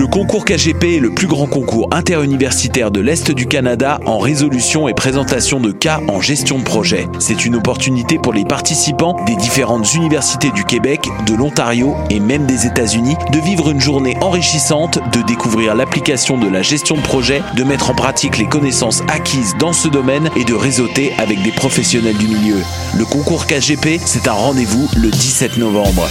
Le 0.00 0.06
concours 0.06 0.46
KGP 0.46 0.96
est 0.96 0.98
le 0.98 1.10
plus 1.10 1.26
grand 1.26 1.46
concours 1.46 1.88
interuniversitaire 1.90 2.90
de 2.90 3.00
l'Est 3.00 3.30
du 3.32 3.46
Canada 3.46 4.00
en 4.06 4.16
résolution 4.16 4.88
et 4.88 4.94
présentation 4.94 5.60
de 5.60 5.72
cas 5.72 6.00
en 6.08 6.22
gestion 6.22 6.58
de 6.58 6.64
projet. 6.64 7.06
C'est 7.18 7.44
une 7.44 7.56
opportunité 7.56 8.18
pour 8.18 8.32
les 8.32 8.46
participants 8.46 9.22
des 9.26 9.36
différentes 9.36 9.92
universités 9.92 10.52
du 10.52 10.64
Québec, 10.64 11.06
de 11.26 11.34
l'Ontario 11.34 11.94
et 12.08 12.18
même 12.18 12.46
des 12.46 12.64
États-Unis 12.64 13.14
de 13.30 13.40
vivre 13.40 13.68
une 13.68 13.78
journée 13.78 14.16
enrichissante, 14.22 14.98
de 15.12 15.20
découvrir 15.20 15.74
l'application 15.74 16.38
de 16.38 16.48
la 16.48 16.62
gestion 16.62 16.96
de 16.96 17.02
projet, 17.02 17.42
de 17.54 17.62
mettre 17.62 17.90
en 17.90 17.94
pratique 17.94 18.38
les 18.38 18.48
connaissances 18.48 19.02
acquises 19.06 19.54
dans 19.58 19.74
ce 19.74 19.88
domaine 19.88 20.30
et 20.34 20.44
de 20.44 20.54
réseauter 20.54 21.12
avec 21.18 21.42
des 21.42 21.52
professionnels 21.52 22.16
du 22.16 22.26
milieu. 22.26 22.62
Le 22.96 23.04
concours 23.04 23.44
KGP, 23.44 24.00
c'est 24.02 24.28
un 24.28 24.32
rendez-vous 24.32 24.88
le 24.96 25.10
17 25.10 25.58
novembre. 25.58 26.08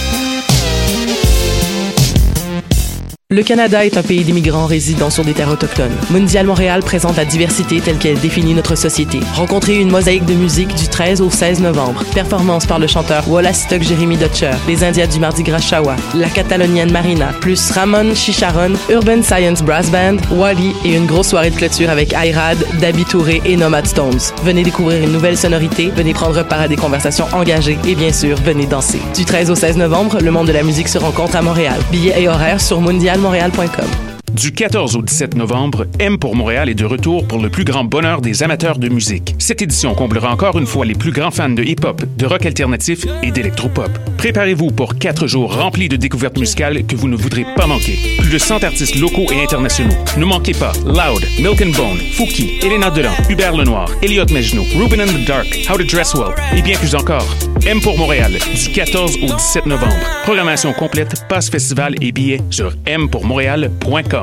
Le 3.32 3.44
Canada 3.44 3.86
est 3.86 3.96
un 3.96 4.02
pays 4.02 4.24
d'immigrants 4.24 4.66
résidant 4.66 5.08
sur 5.08 5.24
des 5.24 5.34
terres 5.34 5.52
autochtones. 5.52 5.94
Mondial 6.10 6.46
Montréal 6.46 6.82
présente 6.82 7.16
la 7.16 7.24
diversité 7.24 7.80
telle 7.80 7.98
qu'elle 7.98 8.18
définit 8.18 8.54
notre 8.54 8.74
société. 8.74 9.20
Rencontrez 9.36 9.76
une 9.76 9.88
mosaïque 9.88 10.24
de 10.24 10.34
musique 10.34 10.74
du 10.74 10.88
13 10.88 11.20
au 11.20 11.30
16 11.30 11.60
novembre. 11.60 12.02
Performance 12.12 12.66
par 12.66 12.80
le 12.80 12.88
chanteur 12.88 13.30
Wallace 13.30 13.68
Tuck 13.68 13.82
Jeremy 13.82 14.16
Dutcher, 14.16 14.50
les 14.66 14.82
Indiens 14.82 15.06
du 15.06 15.20
Mardi 15.20 15.44
Gras 15.44 15.60
Shawa, 15.60 15.94
la 16.16 16.28
Catalonienne 16.28 16.90
Marina, 16.90 17.28
plus 17.40 17.70
Ramon 17.70 18.16
Chicharon, 18.16 18.72
Urban 18.90 19.22
Science 19.22 19.62
Brass 19.62 19.92
Band, 19.92 20.16
Wally 20.32 20.74
et 20.84 20.96
une 20.96 21.06
grosse 21.06 21.28
soirée 21.28 21.50
de 21.50 21.56
clôture 21.56 21.88
avec 21.88 22.12
Ayrad, 22.12 22.58
Dabi 22.80 23.04
Touré 23.04 23.40
et 23.44 23.56
Nomad 23.56 23.86
Stones. 23.86 24.18
Venez 24.42 24.64
découvrir 24.64 25.04
une 25.04 25.12
nouvelle 25.12 25.38
sonorité, 25.38 25.92
venez 25.94 26.14
prendre 26.14 26.42
part 26.42 26.62
à 26.62 26.66
des 26.66 26.74
conversations 26.74 27.26
engagées 27.32 27.78
et 27.86 27.94
bien 27.94 28.12
sûr, 28.12 28.38
venez 28.38 28.66
danser. 28.66 29.00
Du 29.14 29.24
13 29.24 29.52
au 29.52 29.54
16 29.54 29.76
novembre, 29.76 30.18
le 30.20 30.32
monde 30.32 30.48
de 30.48 30.52
la 30.52 30.64
musique 30.64 30.88
se 30.88 30.98
rencontre 30.98 31.36
à 31.36 31.42
Montréal. 31.42 31.78
Billets 31.92 32.20
et 32.20 32.28
horaires 32.28 32.60
sur 32.60 32.80
Mondial 32.80 33.19
montréal.com. 33.20 34.09
Du 34.32 34.52
14 34.52 34.96
au 34.96 35.02
17 35.02 35.34
novembre, 35.34 35.86
M 35.98 36.16
pour 36.18 36.36
Montréal 36.36 36.68
est 36.68 36.74
de 36.74 36.84
retour 36.84 37.26
pour 37.26 37.40
le 37.40 37.48
plus 37.50 37.64
grand 37.64 37.84
bonheur 37.84 38.20
des 38.20 38.42
amateurs 38.42 38.78
de 38.78 38.88
musique. 38.88 39.34
Cette 39.38 39.60
édition 39.60 39.94
comblera 39.94 40.32
encore 40.32 40.56
une 40.58 40.66
fois 40.66 40.86
les 40.86 40.94
plus 40.94 41.10
grands 41.10 41.32
fans 41.32 41.48
de 41.48 41.62
hip-hop, 41.64 42.02
de 42.16 42.26
rock 42.26 42.46
alternatif 42.46 43.04
et 43.22 43.32
d'électropop. 43.32 43.90
Préparez-vous 44.18 44.68
pour 44.70 44.94
quatre 44.96 45.26
jours 45.26 45.54
remplis 45.56 45.88
de 45.88 45.96
découvertes 45.96 46.38
musicales 46.38 46.86
que 46.86 46.94
vous 46.94 47.08
ne 47.08 47.16
voudrez 47.16 47.44
pas 47.56 47.66
manquer. 47.66 47.98
Plus 48.18 48.30
de 48.30 48.38
100 48.38 48.62
artistes 48.62 48.96
locaux 48.96 49.26
et 49.32 49.42
internationaux. 49.42 49.96
Ne 50.16 50.24
manquez 50.24 50.52
pas 50.52 50.72
Loud, 50.86 51.24
Milk 51.40 51.60
and 51.62 51.76
Bone, 51.76 51.98
Fouki, 52.12 52.60
Elena 52.62 52.90
Delan, 52.90 53.12
Hubert 53.28 53.56
Lenoir, 53.56 53.90
Elliot 54.02 54.26
Mejno, 54.26 54.62
Ruben 54.78 55.00
in 55.00 55.06
the 55.06 55.26
Dark, 55.26 55.46
How 55.68 55.76
to 55.76 55.84
Dress 55.84 56.14
Well 56.14 56.34
et 56.56 56.62
bien 56.62 56.76
plus 56.78 56.94
encore. 56.94 57.26
M 57.66 57.80
pour 57.80 57.98
Montréal, 57.98 58.32
du 58.54 58.70
14 58.70 59.16
au 59.22 59.26
17 59.34 59.66
novembre. 59.66 59.94
Programmation 60.22 60.72
complète, 60.72 61.26
passe 61.28 61.50
festival 61.50 61.94
et 62.00 62.12
billets 62.12 62.40
sur 62.50 62.74
mpourmontréal.com. 62.86 64.19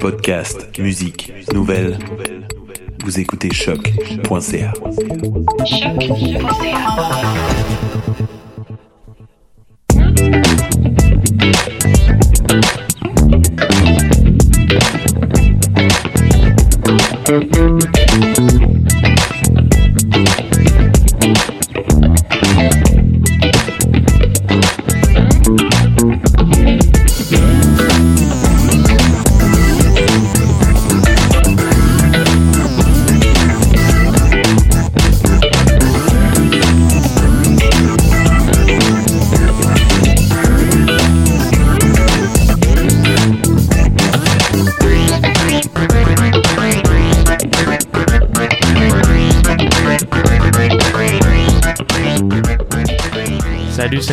Podcast, 0.00 0.78
musique, 0.78 1.32
nouvelles. 1.52 1.98
Vous 3.04 3.18
écoutez 3.20 3.52
choc.ca. 3.52 4.72
Salut, 17.26 17.93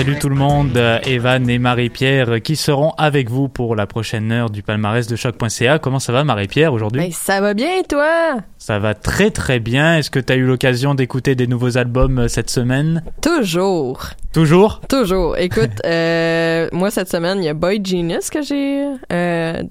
salut 0.02 0.18
tout 0.18 0.30
le 0.30 0.36
monde, 0.36 0.82
Evan 1.06 1.48
et 1.48 1.60
Marie-Pierre 1.60 2.42
qui 2.42 2.56
seront 2.56 2.90
avec 2.98 3.30
vous 3.30 3.50
pour 3.50 3.76
la 3.76 3.86
prochaine 3.86 4.32
heure 4.32 4.50
du 4.50 4.64
palmarès 4.64 5.06
de 5.06 5.16
choc.ca. 5.16 5.78
Comment 5.78 6.00
ça 6.00 6.12
va 6.12 6.24
Marie-Pierre 6.24 6.74
aujourd'hui? 6.74 7.02
Ben, 7.04 7.12
ça 7.12 7.40
va 7.40 7.54
bien, 7.54 7.84
toi? 7.88 8.38
Ça 8.58 8.80
va 8.80 8.96
très 8.96 9.30
très 9.30 9.60
bien. 9.60 10.00
Est-ce 10.00 10.10
que 10.10 10.20
tu 10.20 10.34
as 10.34 10.38
eu 10.38 10.48
l'occasion 10.48 10.96
d'écouter 10.96 11.36
des 11.36 11.46
nouveaux 11.46 11.78
albums 11.78 12.18
euh, 12.18 12.28
cette 12.28 12.50
semaine? 12.50 13.04
Toujours. 13.22 14.10
Toujours? 14.34 14.82
Toujours. 14.90 15.38
Écoute, 15.38 15.86
euh, 15.86 16.68
moi, 16.72 16.90
cette 16.90 17.12
semaine, 17.12 17.38
il 17.38 17.46
y 17.46 17.50
a 17.50 17.54
Boy 17.54 17.80
Genius 17.86 18.32
que 18.32 18.42
j'ai 18.42 18.88
euh, 19.14 19.62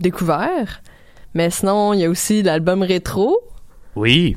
découvert. 0.00 0.82
Mais 1.34 1.50
sinon, 1.50 1.92
il 1.92 2.00
y 2.00 2.04
a 2.06 2.10
aussi 2.10 2.42
l'album 2.42 2.82
rétro. 2.82 3.38
Oui, 3.94 4.36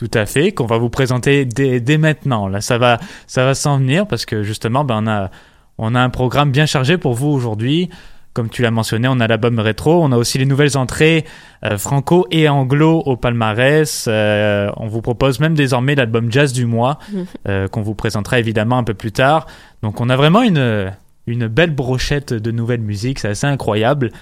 tout 0.00 0.10
à 0.14 0.24
fait, 0.24 0.52
qu'on 0.52 0.64
va 0.64 0.78
vous 0.78 0.88
présenter 0.88 1.44
dès, 1.44 1.78
dès 1.78 1.98
maintenant. 1.98 2.48
Là, 2.48 2.62
ça 2.62 2.78
va, 2.78 2.98
ça 3.26 3.44
va 3.44 3.54
s'en 3.54 3.76
venir 3.76 4.06
parce 4.06 4.24
que 4.24 4.42
justement, 4.42 4.82
ben, 4.82 5.02
on 5.02 5.06
a, 5.06 5.30
on 5.76 5.94
a 5.94 6.00
un 6.00 6.08
programme 6.08 6.50
bien 6.52 6.64
chargé 6.64 6.96
pour 6.96 7.12
vous 7.12 7.28
aujourd'hui. 7.28 7.90
Comme 8.32 8.48
tu 8.48 8.62
l'as 8.62 8.70
mentionné, 8.70 9.08
on 9.08 9.20
a 9.20 9.26
l'album 9.26 9.58
rétro, 9.58 10.02
on 10.02 10.10
a 10.10 10.16
aussi 10.16 10.38
les 10.38 10.46
nouvelles 10.46 10.78
entrées 10.78 11.26
euh, 11.66 11.76
franco 11.76 12.26
et 12.30 12.48
anglo 12.48 13.02
au 13.04 13.18
palmarès. 13.18 14.06
Euh, 14.08 14.70
on 14.78 14.86
vous 14.86 15.02
propose 15.02 15.38
même 15.38 15.52
désormais 15.54 15.94
l'album 15.94 16.32
jazz 16.32 16.54
du 16.54 16.64
mois 16.64 16.98
euh, 17.46 17.68
qu'on 17.68 17.82
vous 17.82 17.94
présentera 17.94 18.38
évidemment 18.38 18.78
un 18.78 18.84
peu 18.84 18.94
plus 18.94 19.12
tard. 19.12 19.48
Donc 19.82 20.00
on 20.00 20.08
a 20.08 20.16
vraiment 20.16 20.40
une, 20.40 20.94
une 21.26 21.46
belle 21.46 21.74
brochette 21.74 22.32
de 22.32 22.50
nouvelles 22.50 22.80
musiques, 22.80 23.18
c'est 23.18 23.28
assez 23.28 23.46
incroyable. 23.46 24.12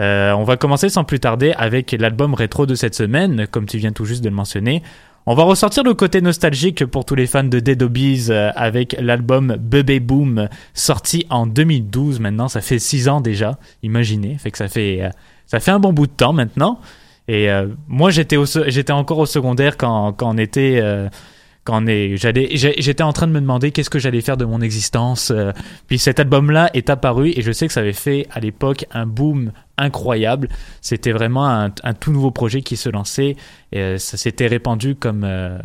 On 0.00 0.44
va 0.44 0.56
commencer 0.56 0.88
sans 0.90 1.02
plus 1.02 1.18
tarder 1.18 1.52
avec 1.58 1.90
l'album 1.90 2.32
rétro 2.32 2.66
de 2.66 2.76
cette 2.76 2.94
semaine, 2.94 3.48
comme 3.50 3.66
tu 3.66 3.78
viens 3.78 3.90
tout 3.90 4.04
juste 4.04 4.22
de 4.22 4.28
le 4.28 4.34
mentionner. 4.36 4.84
On 5.26 5.34
va 5.34 5.42
ressortir 5.42 5.82
le 5.82 5.92
côté 5.92 6.22
nostalgique 6.22 6.86
pour 6.86 7.04
tous 7.04 7.14
les 7.14 7.26
fans 7.26 7.44
de 7.44 7.60
Dead 7.60 7.82
Obies 7.82 8.28
euh, 8.30 8.50
avec 8.56 8.96
l'album 8.98 9.56
Bebe 9.60 10.02
Boom 10.02 10.48
sorti 10.72 11.26
en 11.28 11.46
2012 11.46 12.18
maintenant, 12.20 12.48
ça 12.48 12.62
fait 12.62 12.78
6 12.78 13.08
ans 13.08 13.20
déjà, 13.20 13.58
imaginez, 13.82 14.38
fait 14.38 14.50
que 14.50 14.58
ça 14.58 14.68
fait 14.68 15.02
euh, 15.02 15.10
ça 15.46 15.60
fait 15.60 15.70
un 15.70 15.80
bon 15.80 15.92
bout 15.92 16.06
de 16.06 16.12
temps 16.12 16.32
maintenant. 16.32 16.80
Et 17.28 17.50
euh, 17.50 17.66
moi 17.88 18.10
j'étais 18.10 18.36
j'étais 18.68 18.92
encore 18.92 19.18
au 19.18 19.26
secondaire 19.26 19.76
quand 19.76 20.14
quand 20.14 20.34
on 20.34 20.38
était 20.38 20.82
j'étais 21.84 23.02
en 23.02 23.12
train 23.12 23.26
de 23.26 23.32
me 23.32 23.40
demander 23.40 23.70
qu'est-ce 23.70 23.90
que 23.90 23.98
j'allais 23.98 24.20
faire 24.20 24.36
de 24.36 24.44
mon 24.44 24.60
existence 24.60 25.30
euh, 25.30 25.52
puis 25.86 25.98
cet 25.98 26.20
album 26.20 26.50
là 26.50 26.70
est 26.74 26.90
apparu 26.90 27.32
et 27.34 27.42
je 27.42 27.52
sais 27.52 27.66
que 27.66 27.72
ça 27.72 27.80
avait 27.80 27.92
fait 27.92 28.26
à 28.30 28.40
l'époque 28.40 28.86
un 28.92 29.06
boom 29.06 29.52
incroyable. 29.76 30.48
C'était 30.80 31.12
vraiment 31.12 31.46
un, 31.48 31.94
tout 31.94 32.12
nouveau 32.12 32.30
projet 32.30 32.62
qui 32.62 32.76
se 32.76 32.88
lançait 32.88 33.36
et 33.72 33.80
euh, 33.80 33.98
ça 33.98 34.16
s'était 34.16 34.46
répandu 34.46 34.94
comme 34.94 35.24
euh, 35.24 35.58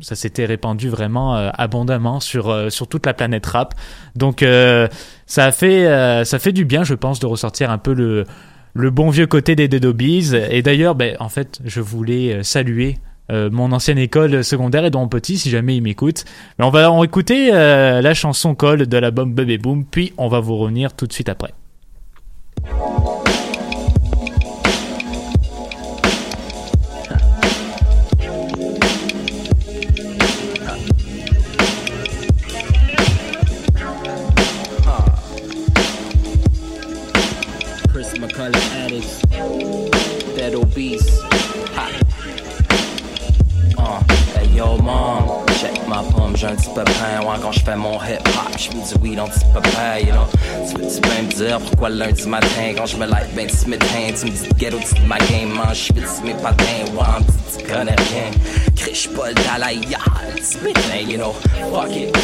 ça 0.00 0.14
s'était 0.14 0.44
répandu 0.44 0.88
vraiment 0.88 1.34
abondamment 1.34 2.20
sur 2.20 2.70
sur 2.70 2.86
toute 2.86 3.04
la 3.06 3.14
planète 3.14 3.46
rap. 3.46 3.74
Donc 4.14 4.44
ça 5.26 5.52
fait 5.52 6.24
ça 6.24 6.38
fait 6.38 6.52
du 6.52 6.64
bien 6.64 6.84
je 6.84 6.94
pense 6.94 7.18
de 7.18 7.26
ressortir 7.26 7.70
un 7.70 7.78
peu 7.78 7.94
le 7.94 8.24
le 8.74 8.90
bon 8.90 9.10
vieux 9.10 9.26
côté 9.26 9.56
des 9.56 9.66
Dead. 9.66 9.84
Et 10.50 10.62
d'ailleurs, 10.62 10.94
ben, 10.94 11.16
en 11.18 11.28
fait, 11.28 11.58
je 11.64 11.80
voulais 11.80 12.44
saluer 12.44 12.98
euh, 13.30 13.50
mon 13.50 13.72
ancienne 13.72 13.98
école 13.98 14.42
secondaire 14.42 14.84
et 14.84 14.90
mon 14.90 15.08
petit, 15.08 15.38
si 15.38 15.50
jamais 15.50 15.76
il 15.76 15.82
m'écoute. 15.82 16.24
Mais 16.58 16.64
on 16.64 16.70
va 16.70 16.90
en 16.90 17.02
écouter 17.02 17.50
euh, 17.52 18.00
la 18.00 18.14
chanson 18.14 18.54
Call 18.54 18.86
de 18.86 18.98
l'album 18.98 19.32
Bébé 19.32 19.58
Boom, 19.58 19.84
puis 19.84 20.12
on 20.16 20.28
va 20.28 20.40
vous 20.40 20.56
revenir 20.56 20.94
tout 20.94 21.06
de 21.06 21.12
suite 21.12 21.28
après. 21.28 21.52
Yo, 44.58 44.76
mom. 44.82 45.46
Check 45.60 45.86
ma 45.88 46.02
pomme, 46.02 46.36
j'ai 46.36 46.46
un 46.46 46.54
petit 46.54 46.68
peu 46.74 46.84
pain. 46.84 47.20
Ouais, 47.22 47.36
quand 47.42 47.52
je 47.52 47.60
fais 47.60 47.76
mon 47.76 47.94
hip-hop, 47.94 48.58
je 48.58 48.70
du 48.70 49.02
weed 49.02 49.20
en 49.20 49.26
petit 49.26 49.44
peu 49.52 49.60
pain, 49.60 49.98
you 50.00 50.12
know. 50.12 50.26
Tu 50.68 50.76
veux, 50.76 50.88
tu 50.94 51.00
peux 51.00 51.22
me 51.22 51.32
dire 51.32 51.58
pourquoi 51.60 51.88
lundi 51.88 52.26
matin, 52.26 52.74
quand 52.76 52.86
je 52.86 52.96
me 52.96 53.06
like 53.06 53.34
ben 53.34 53.46
tu 53.46 53.68
matin, 53.68 54.12
tu 54.18 54.26
me 54.26 54.30
dis 54.30 54.48
ghetto, 54.56 54.78
tu 54.78 55.02
ma 55.02 55.18
game, 55.18 55.50
mange, 55.50 55.90
je 55.94 56.00
fais 56.00 56.22
mes 56.24 56.34
patins. 56.34 56.84
Ouais, 56.94 57.24
tu 57.56 57.64
connais 57.64 57.96
rien. 58.10 58.30
Criche 58.76 59.08
pas 59.10 59.28
le 59.28 59.34
Dalai, 59.34 59.80
petit 60.36 60.58
matin, 60.64 61.00
you 61.08 61.16
know. 61.18 61.34
Fuck 61.72 61.94
it, 61.94 62.16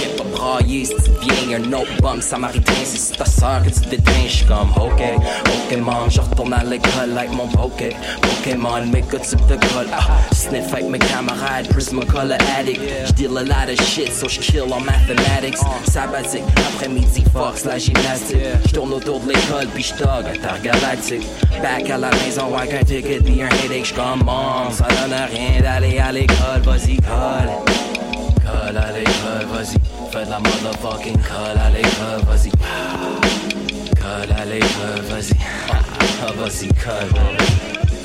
brailler, 0.45 0.85
si 0.85 0.95
tu 0.95 1.47
viens, 1.47 1.59
un 1.59 1.73
autre 1.73 1.97
bum 2.03 2.21
samaritain, 2.21 2.85
si 2.85 2.99
c'est 2.99 3.17
ta 3.17 3.25
soeur 3.25 3.63
que 3.65 3.71
tu 3.71 3.89
déteins, 3.89 4.29
j'suis 4.29 4.47
comme 4.47 4.71
ok, 4.77 5.03
ok, 5.47 5.79
mom, 5.79 6.11
je 6.11 6.21
retourne 6.21 6.53
à 6.53 6.63
l'école 6.65 7.15
like 7.15 7.33
mon 7.33 7.49
poké. 7.49 7.97
Pokémon, 8.21 8.87
mes 8.93 9.01
gars, 9.01 9.19
type 9.19 9.47
de 9.47 9.55
colle. 9.55 9.89
Ah, 9.93 10.07
sniff 10.33 10.73
avec 10.73 10.89
mes 10.89 10.99
camarades, 10.99 11.69
Prismacolor 11.69 12.39
addict 12.59 12.81
deal 13.17 13.39
a 13.39 13.43
lot 13.43 13.73
of 13.73 13.81
shit, 13.87 14.13
so 14.13 14.29
je 14.29 14.41
kill 14.41 14.73
en 14.73 14.81
mathematics. 14.81 15.59
Sabbatique, 15.91 16.45
après-midi, 16.57 17.25
Fox, 17.33 17.65
la 17.65 17.79
gymnastique. 17.79 18.39
Je 18.67 18.73
tourne 18.73 18.93
autour 18.93 19.21
de 19.21 19.29
l'école, 19.29 19.67
puis 19.75 19.83
je 19.83 19.95
tog 19.95 20.25
intergalactique. 20.33 21.27
Back 21.63 21.89
à 21.91 21.99
la 21.99 22.11
maison 22.11 22.55
avec 22.55 22.75
un 22.75 22.85
ticket, 22.85 23.21
puis 23.21 23.43
un 23.43 23.49
headache, 23.49 23.85
j'suis 23.85 23.95
comme 23.95 24.25
mom. 24.25 24.71
Ça 24.71 24.87
donne 24.89 25.15
rien 25.33 25.61
d'aller 25.63 25.99
à 25.99 26.13
l'école, 26.13 26.61
vas-y, 26.65 26.97
colle. 26.97 27.51
Colle 28.45 28.77
à 28.77 28.93
l'école, 28.93 29.47
vas-y. 29.53 29.84
La 30.15 30.39
motherfucking 30.39 31.19
colle 31.19 31.59
à 31.59 31.71
l'école, 31.71 32.23
vas-y. 32.27 32.51
Colle 34.01 34.33
à 34.39 34.45
l'école, 34.45 35.03
vas-y. 35.11 35.35
Vas-y, 36.39 36.69
colle. 36.69 37.11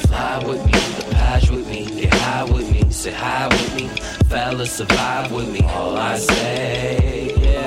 Fly 0.08 0.44
with 0.46 0.66
me, 0.66 0.72
the 0.72 1.04
page 1.16 1.50
with 1.52 1.68
me, 1.70 1.86
get 2.02 2.14
high 2.14 2.44
with 2.46 2.70
me, 2.72 2.84
say 2.90 3.12
hi 3.12 3.48
with 3.48 3.76
me. 3.76 3.88
Fellas 4.28 4.72
survive 4.72 5.32
with 5.32 5.50
me, 5.50 5.62
all 5.62 5.96
I 5.98 6.18
say, 6.18 7.32
yeah. 7.38 7.66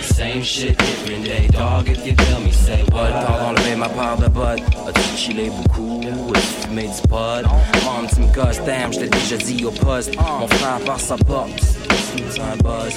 Same 0.00 0.42
shit, 0.42 0.78
different 0.78 1.24
day, 1.24 1.48
dog. 1.48 1.88
If 1.88 2.06
you 2.06 2.14
feel 2.14 2.40
me, 2.40 2.52
say 2.52 2.84
what? 2.92 3.10
Temps 3.10 3.52
d'enlever 3.52 3.76
ma 3.76 3.88
part 3.88 4.16
de 4.18 4.28
botte. 4.28 4.62
As-tu 4.86 5.16
chillé 5.16 5.50
beaucoup? 5.50 6.01
As-tu 6.34 6.68
fumé 6.68 6.82
du 6.82 7.08
pod? 7.08 7.44
Mom, 7.84 8.06
tu 8.08 8.20
me 8.20 8.32
cosses, 8.32 8.60
damn, 8.64 8.92
je 8.92 9.00
l'ai 9.00 9.08
déjà 9.08 9.36
dit 9.36 9.64
au 9.64 9.70
poste. 9.70 10.14
Mon 10.16 10.48
frère 10.48 10.78
par 10.86 11.00
sa 11.00 11.16
porte, 11.16 11.50
c'est 12.30 12.40
un 12.40 12.56
buzz. 12.62 12.94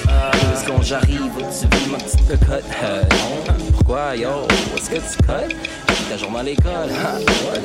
Deux 0.50 0.60
secondes, 0.60 0.82
j'arrive, 0.84 1.30
tu 1.36 1.78
vis 1.78 1.90
ma 1.90 1.98
petite 1.98 2.26
cocotte? 2.28 2.64
Euh, 2.82 3.02
pourquoi, 3.74 4.16
yo? 4.16 4.46
Est-ce 4.76 4.90
que 4.90 4.96
tu 4.96 5.26
cotes? 5.26 5.85
Ta 6.04 6.16
journée 6.16 6.38
à 6.38 6.42
l'école. 6.42 6.88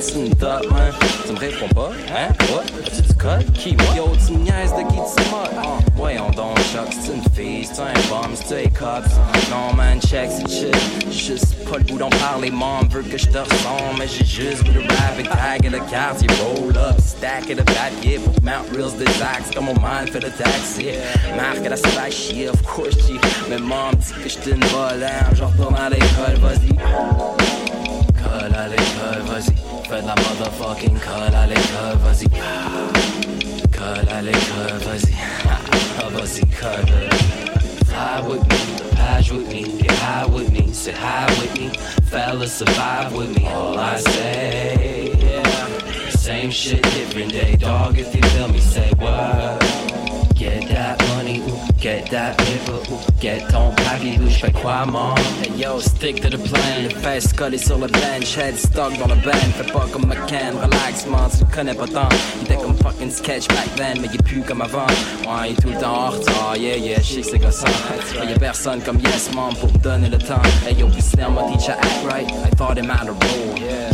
tu 0.06 0.20
une 0.20 0.36
top, 0.36 0.72
man? 0.72 0.92
Tu 1.26 1.34
me 1.34 1.38
réponds 1.38 1.70
pas? 1.70 1.92
Hein? 2.10 2.34
What? 2.52 2.64
As-tu 2.86 3.02
du 3.02 3.14
code? 3.16 3.54
Qui? 3.54 3.70
Yo, 3.96 4.12
tu 4.26 4.34
niaises 4.38 4.72
de 4.72 4.84
qui 4.88 4.96
tu 4.96 5.30
modes? 5.30 5.82
Voyons 5.96 6.30
donc, 6.32 6.58
choc, 6.60 6.88
c'est 6.90 7.14
une 7.14 7.24
fille, 7.36 7.66
c'est 7.72 7.82
un 7.82 7.94
bomb, 8.10 8.34
c'est 8.34 8.66
un 8.66 8.70
cops. 8.70 9.16
Non, 9.50 9.76
man, 9.76 10.00
check, 10.02 10.30
c'est 10.32 10.50
chill. 10.50 11.12
Juste 11.12 11.56
pas 11.70 11.78
le 11.78 11.84
goût 11.84 11.98
d'en 11.98 12.10
parler, 12.10 12.52
mom 12.52 12.88
veut 12.90 13.04
que 13.04 13.18
je 13.18 13.28
te 13.28 13.38
ressemble. 13.38 14.00
Mais 14.00 14.08
j'ai 14.08 14.26
juste 14.26 14.64
rap 14.64 15.14
avec 15.14 15.30
tag 15.30 15.66
et 15.66 15.70
le 15.70 15.80
quartier. 15.90 16.28
Roll 16.42 16.78
up, 16.78 17.00
stack 17.00 17.50
et 17.50 17.56
le 17.56 17.64
papier 17.64 18.20
pour 18.20 18.34
Mount 18.44 18.66
Reels 18.74 18.98
des 18.98 19.22
axes. 19.22 19.52
Comme 19.54 19.66
mon 19.66 19.80
man 19.80 20.08
fait 20.08 20.20
le 20.20 20.32
taxi. 20.32 20.88
Marque 21.36 21.66
à 21.66 21.70
la 21.70 22.10
chier, 22.10 22.50
of 22.50 22.62
course, 22.64 22.98
G. 23.08 23.14
Mais 23.50 23.58
mom 23.58 23.94
dit 23.96 24.14
que 24.24 24.30
j'étais 24.30 24.52
une 24.52 24.66
volante. 24.66 25.36
Je 25.36 25.44
retourne 25.44 25.76
à 25.76 25.90
l'école, 25.90 26.38
vas-y 26.40 27.41
vas-y. 28.50 29.54
Fais 29.88 30.02
de 30.02 30.08
la 30.08 30.16
motherfucking 30.16 30.98
à 31.34 31.48
l'école, 31.48 31.98
vas-y. 32.04 32.28
Colle 33.72 34.10
à 34.12 34.22
l'école, 34.22 34.78
vas-y. 34.86 35.14
vas-y, 36.14 36.42
colle. 36.60 37.10
Fly 37.86 38.22
with 38.28 38.48
me, 38.48 38.96
page 38.96 39.32
with 39.32 39.48
me, 39.50 39.82
get 39.82 39.92
high 39.92 40.26
with 40.26 40.52
me, 40.52 40.72
sit 40.74 40.96
high 40.96 41.28
with 41.40 41.60
me. 41.60 41.70
Fellas 42.10 42.54
survive 42.54 43.14
with 43.14 43.36
me, 43.38 43.48
all 43.48 43.78
I 43.78 43.98
say, 43.98 45.12
yeah. 45.20 46.10
Same 46.10 46.52
shit, 46.52 46.82
different 46.84 47.32
day, 47.32 47.56
dog. 47.58 47.98
If 47.98 48.16
you 48.16 48.22
feel 48.22 48.48
me, 48.48 48.60
say 48.60 48.92
what? 48.98 49.81
Get 50.42 50.70
that 50.70 50.98
money, 51.10 51.40
get 51.80 52.10
that 52.10 52.36
paper, 52.36 52.80
get 53.20 53.48
ton 53.50 53.76
papier, 53.76 54.18
je 54.28 54.40
fais 54.40 54.52
quoi, 54.52 54.88
mon? 54.88 55.14
Hey 55.44 55.52
yo, 55.56 55.80
stick 55.80 56.20
to 56.22 56.30
the 56.32 56.40
plan, 56.40 56.82
les 56.82 56.90
fesses 56.90 57.32
collées 57.32 57.60
sur 57.60 57.78
le 57.78 57.86
bench, 57.86 58.36
head 58.40 58.58
stock 58.58 58.98
dans 58.98 59.06
le 59.06 59.22
band, 59.22 59.54
fais 59.56 59.72
pas 59.72 59.86
comme 59.94 60.08
McCann, 60.08 60.56
relax, 60.56 61.06
man, 61.06 61.30
tu 61.30 61.46
connais 61.56 61.76
pas 61.76 61.86
tant. 61.86 62.10
Il 62.38 62.46
était 62.46 62.56
comme 62.56 62.76
fucking 62.76 63.12
sketch 63.12 63.48
back 63.50 63.76
then, 63.76 64.00
mais 64.02 64.08
il 64.12 64.16
est 64.16 64.24
plus 64.24 64.42
comme 64.42 64.62
avant. 64.64 64.88
Ouais, 65.28 65.50
il 65.50 65.52
est 65.52 65.62
tout 65.62 65.70
le 65.70 65.80
temps 65.80 66.08
en 66.08 66.10
retard, 66.10 66.58
yeah, 66.58 66.76
yeah, 66.76 66.98
je 66.98 67.22
sais 67.22 67.22
que 67.22 67.28
c'est 67.28 67.38
gossant. 67.38 68.28
Y'a 68.28 68.40
personne 68.40 68.82
comme 68.82 68.98
Yes, 68.98 69.30
man, 69.36 69.54
pour 69.60 69.72
me 69.72 69.78
donner 69.78 70.10
le 70.10 70.18
temps. 70.18 70.42
Hey 70.68 70.74
yo, 70.74 70.88
Snell 71.00 71.30
m'a 71.30 71.44
teach 71.52 71.70
à 71.70 71.74
act 71.74 72.04
right, 72.12 72.28
I 72.28 72.50
thought 72.56 72.80
him 72.80 72.90
out 72.90 73.08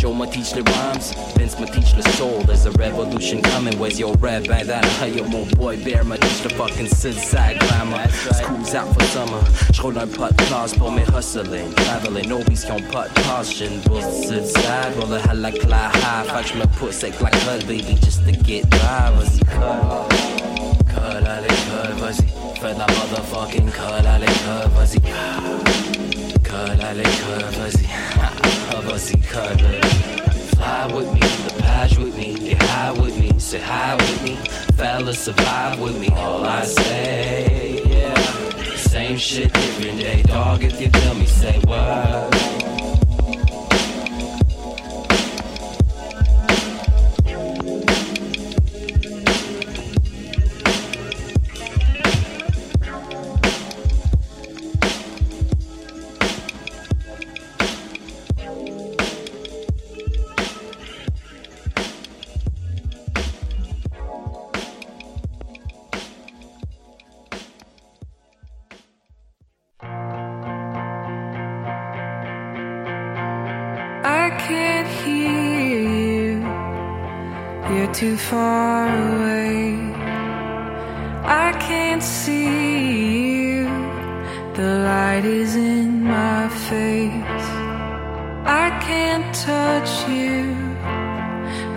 of 0.07 0.13
role. 0.13 0.13
Joe 0.13 0.13
m'a 0.13 0.27
teach 0.27 0.55
les 0.55 0.61
rhymes, 0.61 1.13
Vince 1.37 1.59
m'a 1.59 1.67
teach 1.67 1.95
le 1.95 2.01
soul. 2.13 2.43
There's 2.45 2.65
a 2.65 2.71
revolution 2.71 3.41
coming, 3.41 3.77
where's 3.79 3.99
your 3.99 4.13
red 4.15 4.47
bandana? 4.47 4.87
Hey 4.99 5.17
yo, 5.17 5.23
mon 5.25 5.45
boy 5.57 5.77
Bear 5.83 6.03
m'a 6.03 6.17
teach 6.17 6.41
the 6.41 6.49
fucking 6.49 6.87
side 6.87 7.59
glamour. 7.59 8.07
School's 8.09 8.73
out 8.73 8.93
for 8.93 9.05
summer. 9.05 9.41
J'roule 9.73 9.97
un 9.97 10.07
pot 10.07 10.35
de 10.35 10.43
classe 10.45 10.73
pour 10.73 10.91
mes 10.91 11.05
hustling. 11.05 11.73
Traveling, 11.75 12.29
nobody's 12.29 12.65
qui 12.65 12.71
ont 12.71 12.91
pas 12.91 13.07
de 13.07 13.21
caution. 13.21 13.71
Bulls 13.85 14.29
de 14.29 14.45
side, 14.45 14.95
roll 14.97 15.13
a 15.13 15.19
hell 15.19 15.37
like 15.37 15.59
fly 15.61 15.89
high. 15.93 16.25
Fait 16.25 16.43
que 16.43 16.59
j'me 16.59 16.67
pousse 16.79 17.03
avec 17.03 17.19
la 17.21 17.29
colle, 17.29 17.63
baby, 17.67 17.97
just 18.03 18.25
to 18.25 18.31
get 18.43 18.69
by. 18.69 19.11
Vas-y, 19.15 19.39
colle. 19.45 20.07
Colle 20.93 21.27
à 21.27 21.41
l'école, 21.41 21.95
vas-y. 21.99 22.27
Fais 22.59 22.73
de 22.73 22.79
la 22.79 22.87
motherfucking 22.87 23.69
colle 23.71 24.07
à 24.07 24.19
l'école, 24.19 24.71
vas-y. 24.75 24.99
Colle 26.43 26.81
à 26.81 26.93
l'école, 26.93 27.51
vas-y. 27.59 28.16
Vas-y. 28.87 29.17
Fly 30.55 30.91
with 30.93 31.13
me, 31.13 31.19
the 31.19 31.61
page 31.61 31.97
with 31.97 32.17
me, 32.17 32.33
get 32.35 32.63
high 32.63 32.91
with 32.93 33.19
me, 33.19 33.37
sit 33.37 33.61
high 33.61 33.95
with 33.95 34.23
me. 34.23 34.35
Fellas 34.77 35.19
survive 35.19 35.79
with 35.79 35.99
me, 35.99 36.07
all 36.15 36.45
I 36.45 36.63
say, 36.63 37.83
yeah. 37.85 38.15
Same 38.75 39.17
shit, 39.17 39.51
different 39.53 39.99
day, 39.99 40.23
dog. 40.23 40.63
If 40.63 40.79
you 40.79 40.89
feel 40.89 41.15
me, 41.15 41.25
say 41.25 41.59
what. 41.65 42.76
Is 85.25 85.55
in 85.55 86.03
my 86.03 86.47
face. 86.49 87.47
I 88.45 88.69
can't 88.87 89.33
touch 89.33 89.91
you, 90.09 90.55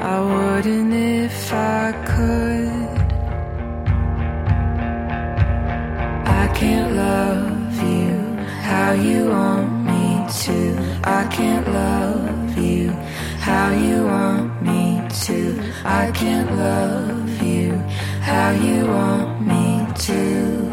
I 0.03 0.17
wouldn't 0.31 0.93
if 0.93 1.53
I 1.53 1.93
could. 2.13 2.99
I 6.43 6.45
can't 6.55 6.95
love 6.97 7.83
you 7.95 8.13
how 8.69 8.93
you 8.93 9.31
want 9.31 9.73
me 9.91 10.27
to. 10.45 10.59
I 11.05 11.27
can't 11.31 11.67
love 11.69 12.59
you 12.59 12.91
how 13.49 13.71
you 13.71 14.05
want 14.05 14.63
me 14.63 15.01
to. 15.25 15.39
I 15.85 16.11
can't 16.13 16.51
love 16.57 17.43
you 17.43 17.73
how 18.21 18.51
you 18.51 18.87
want 18.87 19.47
me 19.47 19.87
to. 20.07 20.70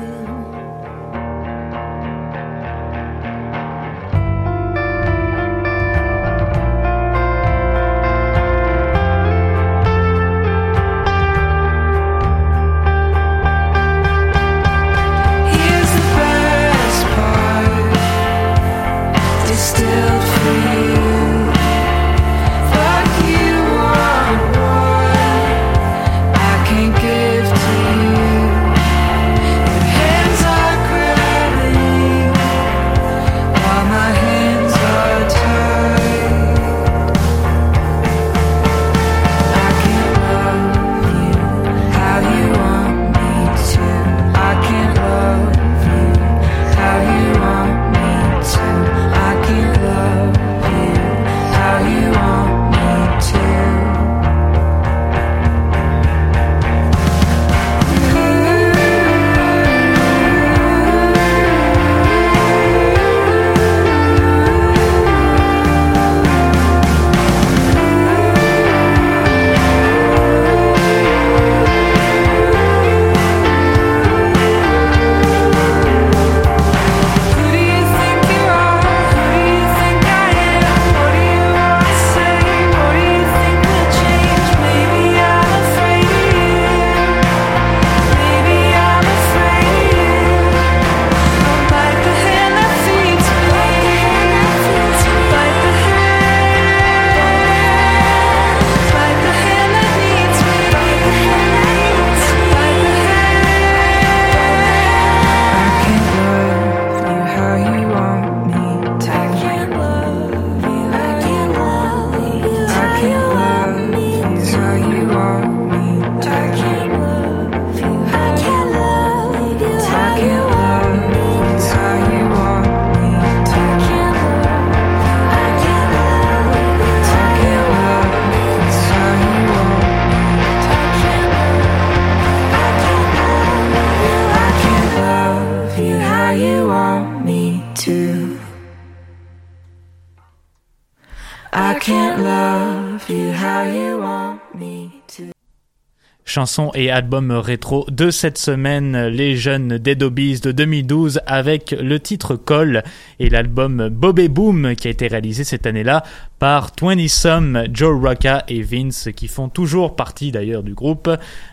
Chanson 146.38 146.70
et 146.76 146.92
album 146.92 147.32
rétro 147.32 147.88
de 147.90 148.12
cette 148.12 148.38
semaine, 148.38 149.08
les 149.08 149.36
jeunes 149.36 149.80
Dead 149.80 150.04
Obies 150.04 150.40
de 150.40 150.52
2012 150.52 151.22
avec 151.26 151.72
le 151.72 152.00
titre 152.00 152.36
Call 152.36 152.84
et 153.20 153.32
l'album 153.32 153.90
Bobby 153.90 154.28
Boom 154.28 154.76
qui 154.76 154.88
a 154.88 154.92
été 154.92 155.08
réalisé 155.08 155.44
cette 155.44 155.66
année-là 155.66 156.04
par 156.38 156.70
20 156.80 157.08
Some, 157.08 157.64
Joe 157.74 158.00
Rocca 158.00 158.44
et 158.50 158.62
Vince 158.62 159.10
qui 159.16 159.28
font 159.28 159.50
toujours 159.50 159.96
partie 159.96 160.32
d'ailleurs 160.32 160.62
du 160.62 160.76
groupe. 160.76 161.10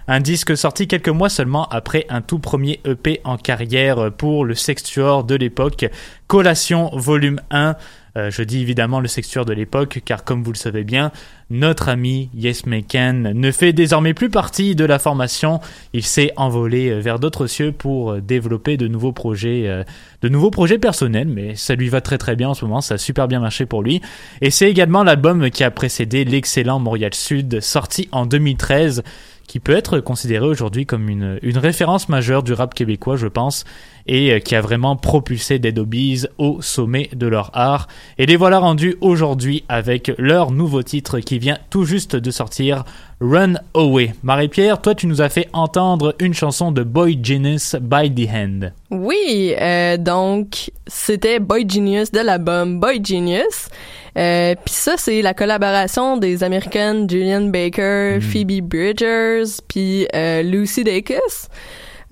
Un 0.07 0.21
disque 0.21 0.55
sorti 0.55 0.87
quelques 0.87 1.09
mois 1.09 1.31
seulement 1.31 1.67
après 1.71 2.05
un 2.11 2.21
tout 2.21 2.39
premier 2.39 2.81
EP 2.85 3.23
en 3.25 3.39
carrière 3.39 4.13
pour 4.13 4.45
le 4.45 4.55
sextuor 4.55 5.25
de 5.25 5.35
l'époque, 5.35 5.87
Collation 6.27 6.91
Volume 6.93 7.41
1. 7.51 7.77
Euh, 8.17 8.31
je 8.31 8.43
dis 8.43 8.61
évidemment 8.61 9.01
le 9.01 9.09
sextuor 9.09 9.45
de 9.45 9.53
l'époque, 9.53 10.01
car 10.05 10.25
comme 10.25 10.43
vous 10.43 10.53
le 10.53 10.57
savez 10.57 10.85
bien, 10.85 11.11
notre 11.51 11.89
ami 11.89 12.31
Yes 12.35 12.65
ne 12.67 13.51
fait 13.51 13.73
désormais 13.73 14.15
plus 14.15 14.31
partie 14.31 14.75
de 14.77 14.85
la 14.85 14.99
formation. 14.99 15.61
Il 15.93 16.05
s'est 16.05 16.33
envolé 16.37 16.91
euh, 16.91 17.01
vers 17.01 17.19
d'autres 17.19 17.47
cieux 17.47 17.73
pour 17.73 18.13
euh, 18.13 18.21
développer 18.21 18.77
de 18.77 18.87
nouveaux 18.87 19.13
projets, 19.13 19.85
de 20.23 20.29
nouveaux 20.29 20.51
projets 20.51 20.79
personnels, 20.79 21.29
mais 21.29 21.55
ça 21.57 21.75
lui 21.75 21.89
va 21.89 22.01
très 22.01 22.19
très 22.19 22.37
bien 22.37 22.51
en 22.51 22.55
ce 22.55 22.65
moment, 22.65 22.81
ça 22.81 22.95
a 22.95 22.99
super 22.99 23.29
bien 23.29 23.41
marché 23.41 23.67
pour 23.67 23.83
lui. 23.83 24.01
Et 24.41 24.51
c'est 24.51 24.71
également 24.71 25.03
l'album 25.03 25.51
qui 25.51 25.65
a 25.65 25.71
précédé 25.71 26.25
l'excellent 26.25 26.79
Montréal 26.79 27.15
Sud, 27.15 27.61
sorti 27.61 28.09
en 28.13 28.27
2013 28.27 29.03
qui 29.47 29.61
peut 29.61 29.77
être 29.77 30.01
considéré 30.01 30.47
aujourd'hui 30.47 30.87
comme 30.87 31.09
une, 31.09 31.39
une 31.43 31.59
référence 31.59 32.09
majeure 32.09 32.43
du 32.43 32.53
rap 32.53 32.75
québécois, 32.75 33.17
je 33.17 33.27
pense, 33.27 33.65
et 34.07 34.33
euh, 34.33 34.39
qui 34.39 34.55
a 34.55 34.61
vraiment 34.61 34.97
propulsé 34.97 35.59
Dead 35.59 35.79
Obies 35.79 36.25
au 36.39 36.61
sommet 36.63 37.09
de 37.15 37.27
leur 37.27 37.51
art. 37.55 37.89
Et 38.19 38.27
les 38.27 38.37
voilà 38.37 38.59
rendus 38.59 38.97
aujourd'hui 39.01 39.65
avec 39.69 40.13
leur 40.19 40.51
nouveau 40.51 40.83
titre 40.83 41.21
qui 41.21 41.39
vient 41.39 41.59
tout 41.71 41.85
juste 41.85 42.17
de 42.17 42.31
sortir, 42.31 42.85
Run 43.21 43.55
Away. 43.75 44.13
Marie-Pierre, 44.23 44.81
toi 44.81 44.95
tu 44.95 45.07
nous 45.07 45.23
as 45.23 45.29
fait 45.29 45.49
entendre 45.53 46.15
une 46.19 46.35
chanson 46.35 46.73
de 46.73 46.83
Boy 46.83 47.19
Genius 47.23 47.77
by 47.81 48.13
the 48.13 48.29
Hand. 48.29 48.73
Oui, 48.91 49.55
euh, 49.61 49.97
donc 49.97 50.71
c'était 50.87 51.39
Boy 51.39 51.67
Genius 51.69 52.11
de 52.11 52.21
l'album 52.21 52.81
Boy 52.81 53.01
Genius. 53.03 53.69
Euh, 54.17 54.55
puis 54.65 54.75
ça, 54.75 54.95
c'est 54.97 55.23
la 55.23 55.35
collaboration 55.35 56.17
des 56.17 56.45
Américaines 56.45 57.09
Julian 57.09 57.43
Baker, 57.43 58.19
Phoebe 58.21 58.63
Bridgers, 58.63 59.45
puis 59.69 60.07
euh, 60.15 60.43
Lucy 60.43 60.85
Dacus. 60.85 61.49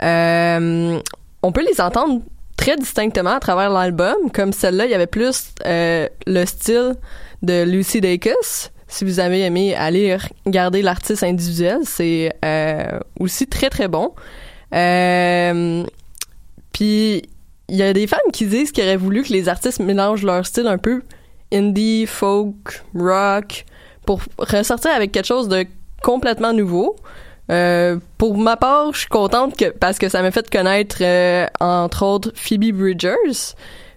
Euh, 0.03 0.99
on 1.43 1.53
peut 1.53 1.65
les 1.65 1.81
entendre 1.81 2.23
très 2.57 2.77
distinctement 2.77 3.31
à 3.31 3.41
travers 3.41 3.71
l'album. 3.71 4.31
Comme 4.33 4.53
celle-là, 4.53 4.87
il 4.87 4.91
y 4.91 4.95
avait 4.95 5.07
plus 5.07 5.55
euh, 5.65 6.09
le 6.27 6.45
style 6.45 6.95
de 7.43 7.65
Lucy 7.65 8.01
Dacus. 8.01 8.71
Si 8.89 9.05
vous 9.05 9.21
avez 9.21 9.43
aimé 9.43 9.75
aller 9.75 10.17
regarder 10.45 10.83
l'artiste 10.83 11.23
individuel, 11.23 11.79
c'est 11.85 12.33
euh, 12.45 12.99
aussi 13.19 13.47
très 13.47 13.71
très 13.71 13.89
bon. 13.89 14.13
Euh, 14.75 15.85
Puis 16.73 17.23
il 17.69 17.77
y 17.77 17.83
a 17.83 17.93
des 17.93 18.07
fans 18.07 18.19
qui 18.33 18.47
disent 18.47 18.71
qu'ils 18.73 18.85
auraient 18.85 18.97
voulu 18.97 19.23
que 19.23 19.33
les 19.33 19.49
artistes 19.49 19.81
mélangent 19.81 20.25
leur 20.25 20.45
style 20.45 20.67
un 20.67 20.79
peu 20.79 21.03
indie, 21.53 22.07
folk, 22.07 22.83
rock, 22.95 23.65
pour 24.07 24.21
ressortir 24.39 24.91
avec 24.93 25.13
quelque 25.13 25.27
chose 25.27 25.49
de 25.49 25.67
complètement 26.03 26.53
nouveau. 26.53 26.97
Euh, 27.51 27.99
pour 28.19 28.37
ma 28.39 28.57
part, 28.57 28.93
je 28.95 29.01
suis 29.01 29.09
contente 29.09 29.57
que, 29.57 29.71
parce 29.71 29.99
que 29.99 30.09
ça 30.09 30.23
m'a 30.23 30.31
fait 30.31 30.49
connaître, 30.51 30.97
euh, 31.01 31.47
entre 31.61 32.05
autres, 32.05 32.31
Phoebe 32.35 32.73
Bridgers. 32.73 33.55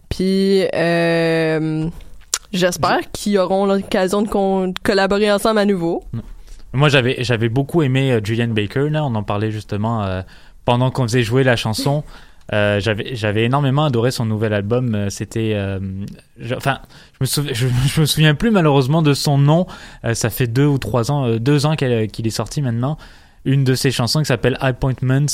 Puis, 0.10 0.66
euh, 0.74 1.88
j'espère 2.52 3.00
qu'ils 3.12 3.38
auront 3.38 3.66
l'occasion 3.66 4.22
de, 4.22 4.28
con- 4.28 4.68
de 4.70 4.80
collaborer 4.84 5.32
ensemble 5.32 5.60
à 5.60 5.66
nouveau. 5.66 6.04
Moi, 6.74 6.90
j'avais 6.90 7.24
j'avais 7.24 7.50
beaucoup 7.50 7.82
aimé 7.84 8.20
Julian 8.24 8.50
Baker. 8.50 8.90
Là, 8.90 9.06
on 9.06 9.16
en 9.16 9.24
parlait 9.24 9.52
justement 9.52 10.06
pendant 10.66 10.92
qu'on 10.92 11.04
faisait 11.04 11.24
jouer 11.24 11.44
la 11.44 11.56
chanson. 11.56 12.04
Euh, 12.54 12.80
j'avais 12.80 13.44
énormément 13.44 13.86
adoré 13.86 14.12
son 14.12 14.26
nouvel 14.26 14.54
album. 14.54 14.94
Euh, 14.94 15.10
C'était, 15.10 15.54
euh, 15.56 15.80
enfin, 16.56 16.80
je 17.14 17.18
me 17.22 17.26
souviens, 17.26 17.54
je, 17.86 18.02
me 18.02 18.06
souviens 18.06 18.36
plus 18.36 18.52
malheureusement 18.52 19.02
de 19.02 19.14
son 19.14 19.38
nom. 19.38 19.66
Euh, 20.04 20.14
ça 20.14 20.30
fait 20.30 20.48
deux 20.48 20.66
ou 20.66 20.78
trois 20.78 21.12
ans, 21.12 21.38
deux 21.38 21.66
ans 21.66 21.76
qu'il 21.76 22.28
est 22.28 22.30
sorti 22.30 22.62
maintenant. 22.62 22.98
Une 23.48 23.64
de 23.64 23.76
ses 23.76 23.92
chansons 23.92 24.20
qui 24.20 24.26
s'appelle 24.26 24.58
Appointments. 24.60 25.28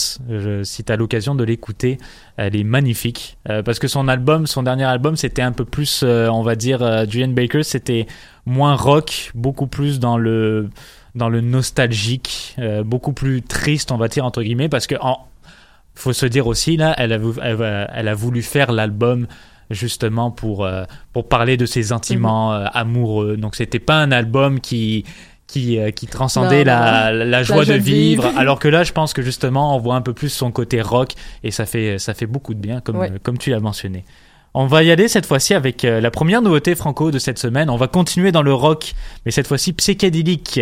Si 0.63 0.83
t'as 0.83 0.97
l'occasion 0.97 1.33
de 1.33 1.45
l'écouter, 1.45 1.97
elle 2.35 2.57
est 2.57 2.65
magnifique. 2.65 3.37
Parce 3.45 3.79
que 3.79 3.87
son 3.87 4.09
album, 4.09 4.47
son 4.47 4.63
dernier 4.63 4.83
album, 4.83 5.15
c'était 5.15 5.41
un 5.41 5.53
peu 5.53 5.63
plus, 5.63 6.03
on 6.03 6.41
va 6.41 6.55
dire, 6.55 7.09
Julian 7.09 7.29
Baker, 7.29 7.63
c'était 7.63 8.07
moins 8.45 8.75
rock, 8.75 9.31
beaucoup 9.33 9.65
plus 9.65 10.01
dans 10.01 10.17
le 10.17 10.69
dans 11.15 11.29
le 11.29 11.39
nostalgique, 11.39 12.57
beaucoup 12.83 13.13
plus 13.13 13.43
triste, 13.43 13.93
on 13.93 13.97
va 13.97 14.09
dire 14.09 14.25
entre 14.25 14.43
guillemets, 14.43 14.67
parce 14.67 14.87
que 14.87 14.95
en, 14.99 15.27
faut 15.95 16.13
se 16.13 16.25
dire 16.25 16.47
aussi 16.47 16.77
là, 16.77 16.93
elle 16.97 17.13
a, 17.13 17.17
vou- 17.17 17.35
elle, 17.41 17.55
va- 17.55 17.87
elle 17.93 18.07
a 18.07 18.13
voulu 18.15 18.41
faire 18.41 18.71
l'album 18.71 19.27
justement 19.69 20.31
pour 20.31 20.65
euh, 20.65 20.83
pour 21.13 21.27
parler 21.29 21.57
de 21.57 21.65
ses 21.65 21.83
sentiments 21.83 22.53
euh, 22.53 22.65
amoureux. 22.73 23.37
Donc 23.37 23.55
c'était 23.55 23.79
pas 23.79 23.95
un 23.95 24.11
album 24.11 24.59
qui 24.59 25.05
qui, 25.47 25.77
euh, 25.79 25.91
qui 25.91 26.07
transcendait 26.07 26.59
Non, 26.59 26.71
la, 26.71 27.11
la, 27.11 27.25
la 27.25 27.43
joie 27.43 27.65
de 27.65 27.73
vivre, 27.73 28.23
vivre. 28.27 28.33
alors 28.39 28.57
que 28.57 28.69
là, 28.69 28.83
je 28.85 28.93
pense 28.93 29.13
que 29.13 29.21
justement, 29.21 29.75
on 29.75 29.79
voit 29.79 29.95
un 29.95 30.01
peu 30.01 30.13
plus 30.13 30.29
son 30.29 30.49
côté 30.49 30.81
rock 30.81 31.11
et 31.43 31.51
ça 31.51 31.65
fait 31.65 31.99
ça 31.99 32.13
fait 32.13 32.25
beaucoup 32.25 32.53
de 32.53 32.59
bien, 32.59 32.79
comme 32.79 32.95
Ouais. 32.97 33.11
comme 33.21 33.37
tu 33.37 33.49
l'as 33.49 33.59
mentionné. 33.59 34.05
On 34.53 34.65
va 34.65 34.83
y 34.83 34.91
aller 34.91 35.07
cette 35.07 35.25
fois-ci 35.25 35.53
avec 35.53 35.85
euh, 35.85 36.01
la 36.01 36.11
première 36.11 36.41
nouveauté 36.41 36.75
franco 36.75 37.09
de 37.09 37.19
cette 37.19 37.39
semaine. 37.39 37.69
On 37.69 37.77
va 37.77 37.87
continuer 37.87 38.33
dans 38.33 38.41
le 38.41 38.53
rock, 38.53 38.93
mais 39.25 39.31
cette 39.31 39.47
fois-ci 39.47 39.71
psychédélique, 39.71 40.59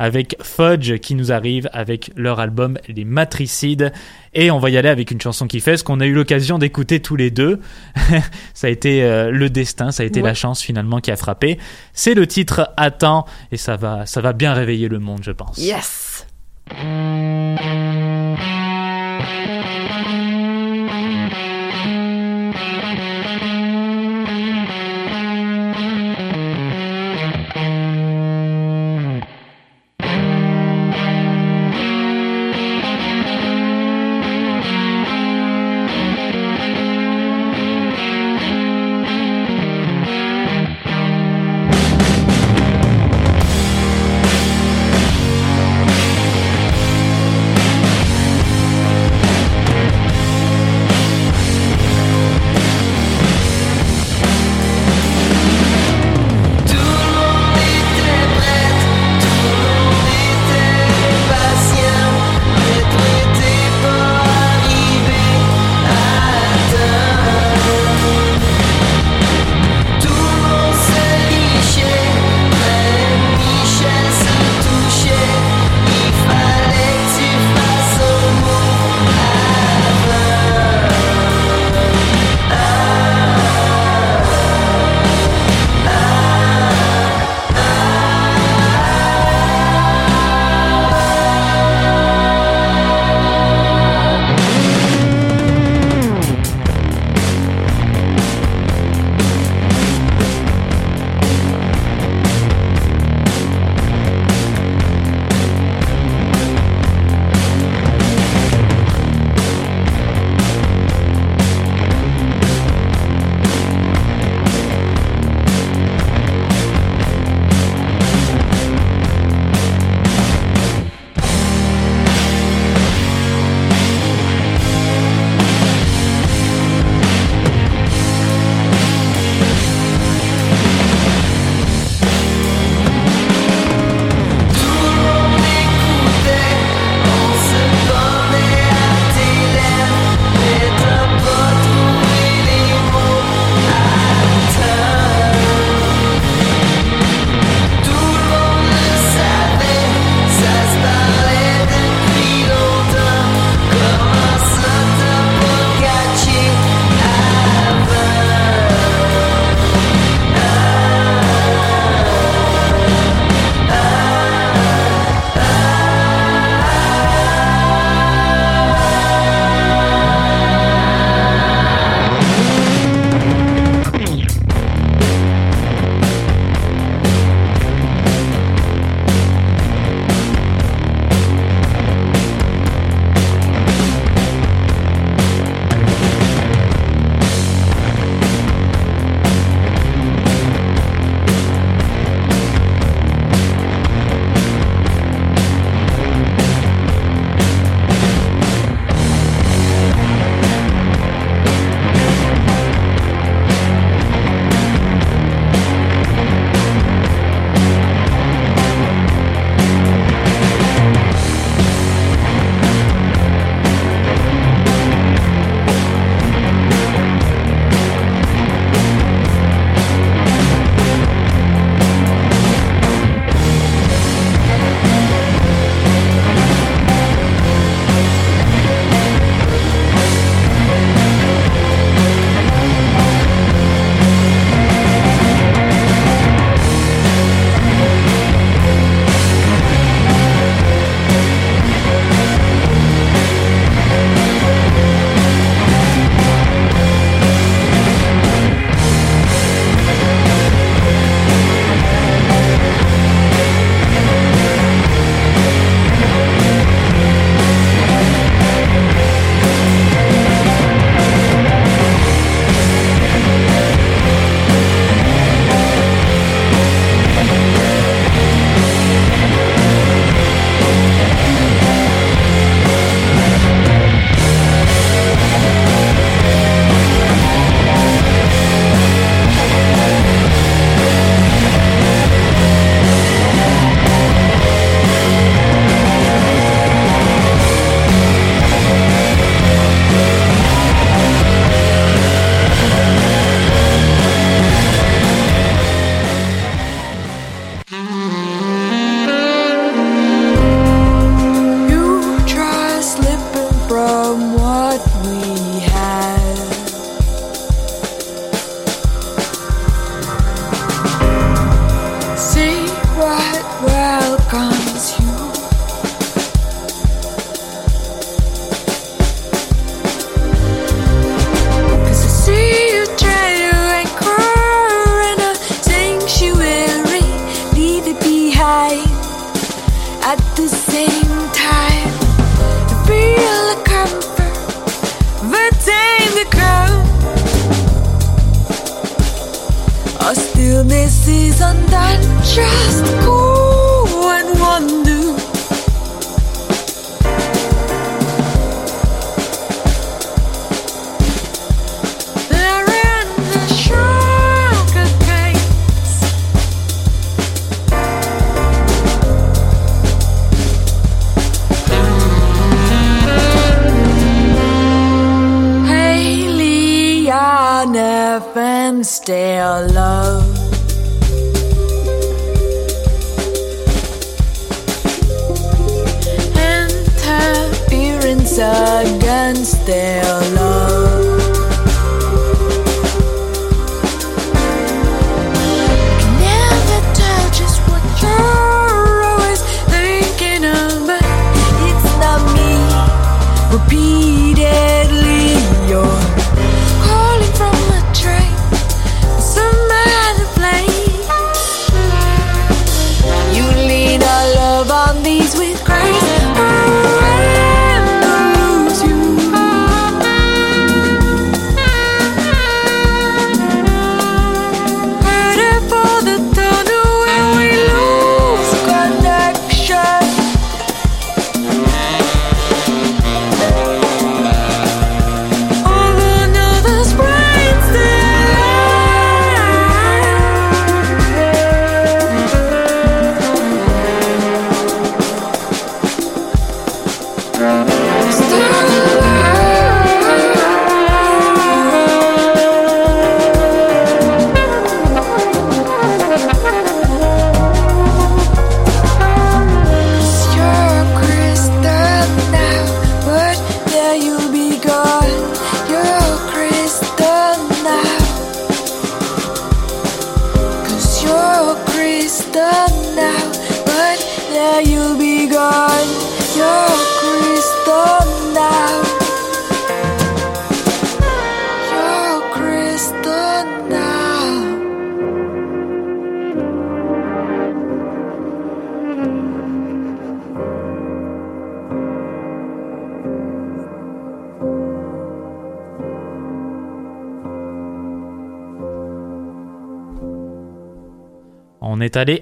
avec 0.00 0.36
Fudge 0.42 0.98
qui 0.98 1.14
nous 1.14 1.30
arrive 1.30 1.68
avec 1.72 2.10
leur 2.16 2.40
album 2.40 2.78
Les 2.88 3.04
Matricides. 3.04 3.92
Et 4.34 4.50
on 4.50 4.58
va 4.58 4.70
y 4.70 4.76
aller 4.76 4.88
avec 4.88 5.12
une 5.12 5.20
chanson 5.20 5.46
qui 5.46 5.60
fait 5.60 5.76
ce 5.76 5.84
qu'on 5.84 6.00
a 6.00 6.06
eu 6.06 6.14
l'occasion 6.14 6.58
d'écouter 6.58 6.98
tous 6.98 7.14
les 7.14 7.30
deux. 7.30 7.60
ça 8.54 8.66
a 8.66 8.70
été 8.70 9.04
euh, 9.04 9.30
le 9.30 9.48
destin, 9.50 9.92
ça 9.92 10.02
a 10.02 10.06
été 10.06 10.20
Ouais. 10.20 10.28
la 10.30 10.34
chance 10.34 10.60
finalement 10.60 10.98
qui 10.98 11.12
a 11.12 11.16
frappé. 11.16 11.58
C'est 11.92 12.14
le 12.14 12.26
titre 12.26 12.72
Attends 12.76 13.24
et 13.52 13.56
ça 13.56 13.76
va, 13.76 14.04
ça 14.04 14.20
va 14.20 14.32
bien 14.32 14.52
réveiller 14.52 14.88
le 14.88 14.98
monde, 14.98 15.20
je 15.22 15.30
pense. 15.30 15.58
Yes! 15.58 16.26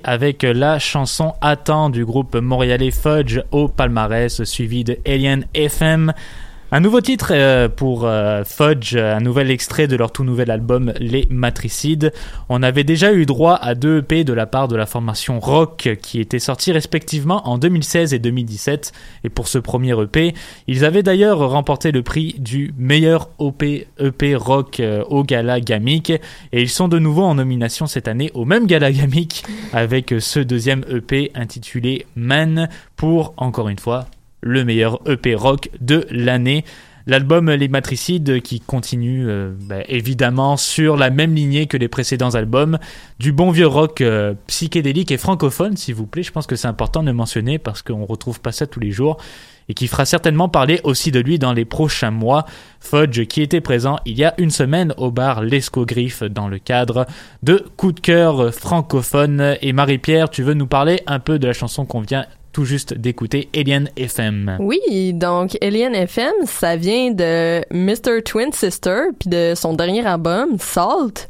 Avec 0.02 0.42
la 0.42 0.78
chanson 0.80 1.34
Attends 1.40 1.90
du 1.90 2.04
groupe 2.04 2.34
montréalais 2.34 2.90
Fudge 2.90 3.40
au 3.52 3.68
palmarès, 3.68 4.42
suivi 4.42 4.82
de 4.82 4.98
Alien 5.06 5.44
FM. 5.54 6.12
Un 6.76 6.80
nouveau 6.80 7.00
titre 7.00 7.28
euh, 7.30 7.70
pour 7.70 8.04
euh, 8.04 8.44
Fudge, 8.44 8.96
un 8.96 9.20
nouvel 9.20 9.50
extrait 9.50 9.88
de 9.88 9.96
leur 9.96 10.12
tout 10.12 10.24
nouvel 10.24 10.50
album 10.50 10.92
Les 11.00 11.26
Matricides. 11.30 12.12
On 12.50 12.62
avait 12.62 12.84
déjà 12.84 13.14
eu 13.14 13.24
droit 13.24 13.54
à 13.54 13.74
deux 13.74 14.00
EP 14.00 14.24
de 14.24 14.34
la 14.34 14.44
part 14.44 14.68
de 14.68 14.76
la 14.76 14.84
formation 14.84 15.40
Rock 15.40 15.88
qui 16.02 16.20
étaient 16.20 16.38
sortis 16.38 16.72
respectivement 16.72 17.48
en 17.48 17.56
2016 17.56 18.12
et 18.12 18.18
2017. 18.18 18.92
Et 19.24 19.30
pour 19.30 19.48
ce 19.48 19.56
premier 19.56 19.98
EP, 19.98 20.34
ils 20.66 20.84
avaient 20.84 21.02
d'ailleurs 21.02 21.48
remporté 21.48 21.92
le 21.92 22.02
prix 22.02 22.34
du 22.38 22.74
meilleur 22.76 23.30
OP, 23.38 23.62
EP 23.62 24.36
Rock 24.36 24.80
euh, 24.80 25.02
au 25.04 25.24
Gala 25.24 25.62
Gamic. 25.62 26.10
Et 26.10 26.60
ils 26.60 26.68
sont 26.68 26.88
de 26.88 26.98
nouveau 26.98 27.22
en 27.22 27.36
nomination 27.36 27.86
cette 27.86 28.06
année 28.06 28.30
au 28.34 28.44
même 28.44 28.66
Gala 28.66 28.92
Gamic 28.92 29.46
avec 29.72 30.12
ce 30.18 30.40
deuxième 30.40 30.84
EP 30.90 31.30
intitulé 31.34 32.04
Man 32.16 32.68
pour, 32.96 33.32
encore 33.38 33.70
une 33.70 33.78
fois, 33.78 34.04
le 34.40 34.64
meilleur 34.64 35.00
EP 35.06 35.34
rock 35.34 35.70
de 35.80 36.06
l'année. 36.10 36.64
L'album 37.08 37.48
Les 37.52 37.68
Matricides 37.68 38.42
qui 38.42 38.58
continue 38.58 39.28
euh, 39.28 39.52
bah, 39.60 39.82
évidemment 39.86 40.56
sur 40.56 40.96
la 40.96 41.10
même 41.10 41.34
lignée 41.34 41.66
que 41.66 41.76
les 41.76 41.86
précédents 41.86 42.34
albums, 42.34 42.78
du 43.20 43.30
bon 43.30 43.52
vieux 43.52 43.68
rock 43.68 44.00
euh, 44.00 44.34
psychédélique 44.48 45.12
et 45.12 45.16
francophone 45.16 45.76
s'il 45.76 45.94
vous 45.94 46.06
plaît, 46.06 46.24
je 46.24 46.32
pense 46.32 46.48
que 46.48 46.56
c'est 46.56 46.66
important 46.66 47.04
de 47.04 47.12
mentionner 47.12 47.60
parce 47.60 47.82
qu'on 47.82 48.04
retrouve 48.04 48.40
pas 48.40 48.50
ça 48.50 48.66
tous 48.66 48.80
les 48.80 48.90
jours 48.90 49.18
et 49.68 49.74
qui 49.74 49.86
fera 49.86 50.04
certainement 50.04 50.48
parler 50.48 50.80
aussi 50.82 51.12
de 51.12 51.20
lui 51.20 51.38
dans 51.38 51.52
les 51.52 51.64
prochains 51.64 52.10
mois. 52.10 52.44
Fudge 52.80 53.24
qui 53.26 53.40
était 53.40 53.60
présent 53.60 53.98
il 54.04 54.18
y 54.18 54.24
a 54.24 54.34
une 54.38 54.50
semaine 54.50 54.92
au 54.96 55.12
bar 55.12 55.42
L'Escogriffe 55.42 56.24
dans 56.24 56.48
le 56.48 56.58
cadre 56.58 57.06
de 57.44 57.64
Coup 57.76 57.92
de 57.92 58.00
cœur 58.00 58.52
francophone. 58.52 59.56
Et 59.62 59.72
Marie-Pierre, 59.72 60.28
tu 60.28 60.42
veux 60.42 60.54
nous 60.54 60.66
parler 60.66 61.02
un 61.06 61.20
peu 61.20 61.38
de 61.38 61.46
la 61.46 61.52
chanson 61.52 61.84
qu'on 61.84 62.00
vient 62.00 62.26
tout 62.56 62.64
juste 62.64 62.94
d'écouter, 62.94 63.50
Alien 63.54 63.90
FM. 63.98 64.56
Oui, 64.60 65.12
donc 65.12 65.58
Alien 65.60 65.94
FM, 65.94 66.32
ça 66.46 66.76
vient 66.76 67.10
de 67.10 67.60
Mr. 67.70 68.22
Twin 68.24 68.50
Sister 68.50 69.08
puis 69.18 69.28
de 69.28 69.52
son 69.54 69.74
dernier 69.74 70.06
album 70.06 70.56
Salt. 70.58 71.28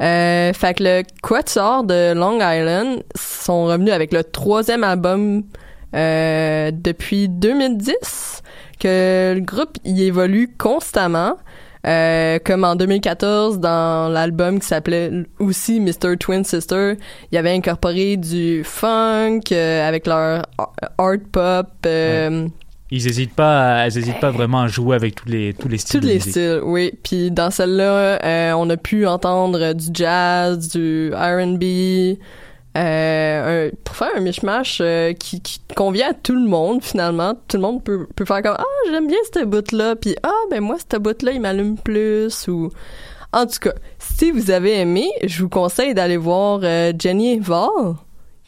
Euh, 0.00 0.52
fait 0.52 0.74
que 0.74 0.84
le 0.84 1.02
Quatuor 1.22 1.82
de 1.82 2.14
Long 2.14 2.36
Island 2.36 3.02
sont 3.16 3.64
revenus 3.64 3.92
avec 3.92 4.12
le 4.12 4.22
troisième 4.22 4.84
album 4.84 5.42
euh, 5.96 6.70
depuis 6.72 7.28
2010 7.28 8.44
que 8.78 9.34
le 9.34 9.40
groupe 9.40 9.76
y 9.84 10.04
évolue 10.04 10.54
constamment. 10.56 11.36
Euh, 11.86 12.38
comme 12.44 12.64
en 12.64 12.76
2014 12.76 13.58
dans 13.58 14.08
l'album 14.12 14.60
qui 14.60 14.66
s'appelait 14.66 15.10
aussi 15.38 15.80
Mr. 15.80 16.16
Twin 16.18 16.44
Sister, 16.44 16.94
il 17.32 17.34
y 17.34 17.38
avait 17.38 17.52
incorporé 17.52 18.16
du 18.18 18.62
funk 18.64 19.40
euh, 19.52 19.88
avec 19.88 20.06
leur 20.06 20.44
art 20.98 21.14
pop. 21.32 21.66
euh, 21.86 22.48
Ils 22.90 23.06
hésitent 23.06 23.34
pas, 23.34 23.76
à- 23.82 23.86
elles 23.86 23.96
hésitent 23.96 24.20
pas 24.20 24.30
vraiment 24.30 24.62
à 24.62 24.66
jouer 24.68 24.94
avec 24.96 25.14
tous 25.14 25.28
les 25.28 25.54
tous 25.54 25.68
les 25.68 25.78
styles. 25.78 26.00
tous 26.00 26.06
les 26.06 26.20
styles, 26.20 26.60
oui. 26.64 26.92
Puis 27.02 27.30
dans 27.30 27.50
celle-là, 27.50 28.22
euh, 28.24 28.52
on 28.56 28.68
a 28.68 28.76
pu 28.76 29.06
entendre 29.06 29.72
du 29.72 29.86
jazz, 29.94 30.68
du 30.68 31.12
R&B, 31.14 32.18
euh, 32.76 33.68
un- 33.68 33.70
pour 33.84 33.96
faire 33.96 34.10
un 34.16 34.20
mishmash 34.20 34.78
euh, 34.80 35.12
qui, 35.12 35.40
qui 35.40 35.60
convient 35.76 36.10
à 36.10 36.14
tout 36.14 36.34
le 36.34 36.46
monde 36.46 36.82
finalement. 36.84 37.34
Tout 37.48 37.56
le 37.56 37.62
monde 37.62 37.82
peut, 37.82 38.06
peut 38.14 38.24
faire 38.24 38.42
comme 38.42 38.56
ah 38.58 38.64
j'aime 38.90 39.08
bien 39.08 39.18
cette 39.32 39.48
bout 39.48 39.72
là, 39.72 39.96
puis 39.96 40.14
ah 40.22 40.30
ben 40.50 40.60
moi 40.60 40.76
cette 40.78 41.00
bout 41.02 41.20
là 41.22 41.32
il 41.32 41.40
m'allume 41.40 41.76
plus 41.78 42.46
ou 42.48 42.70
en 43.32 43.46
tout 43.46 43.58
cas 43.60 43.72
si 43.98 44.30
vous 44.30 44.50
avez 44.50 44.78
aimé, 44.80 45.08
je 45.24 45.42
vous 45.42 45.48
conseille 45.48 45.94
d'aller 45.94 46.16
voir 46.16 46.60
euh, 46.62 46.92
Jenny 46.98 47.38
Val 47.40 47.68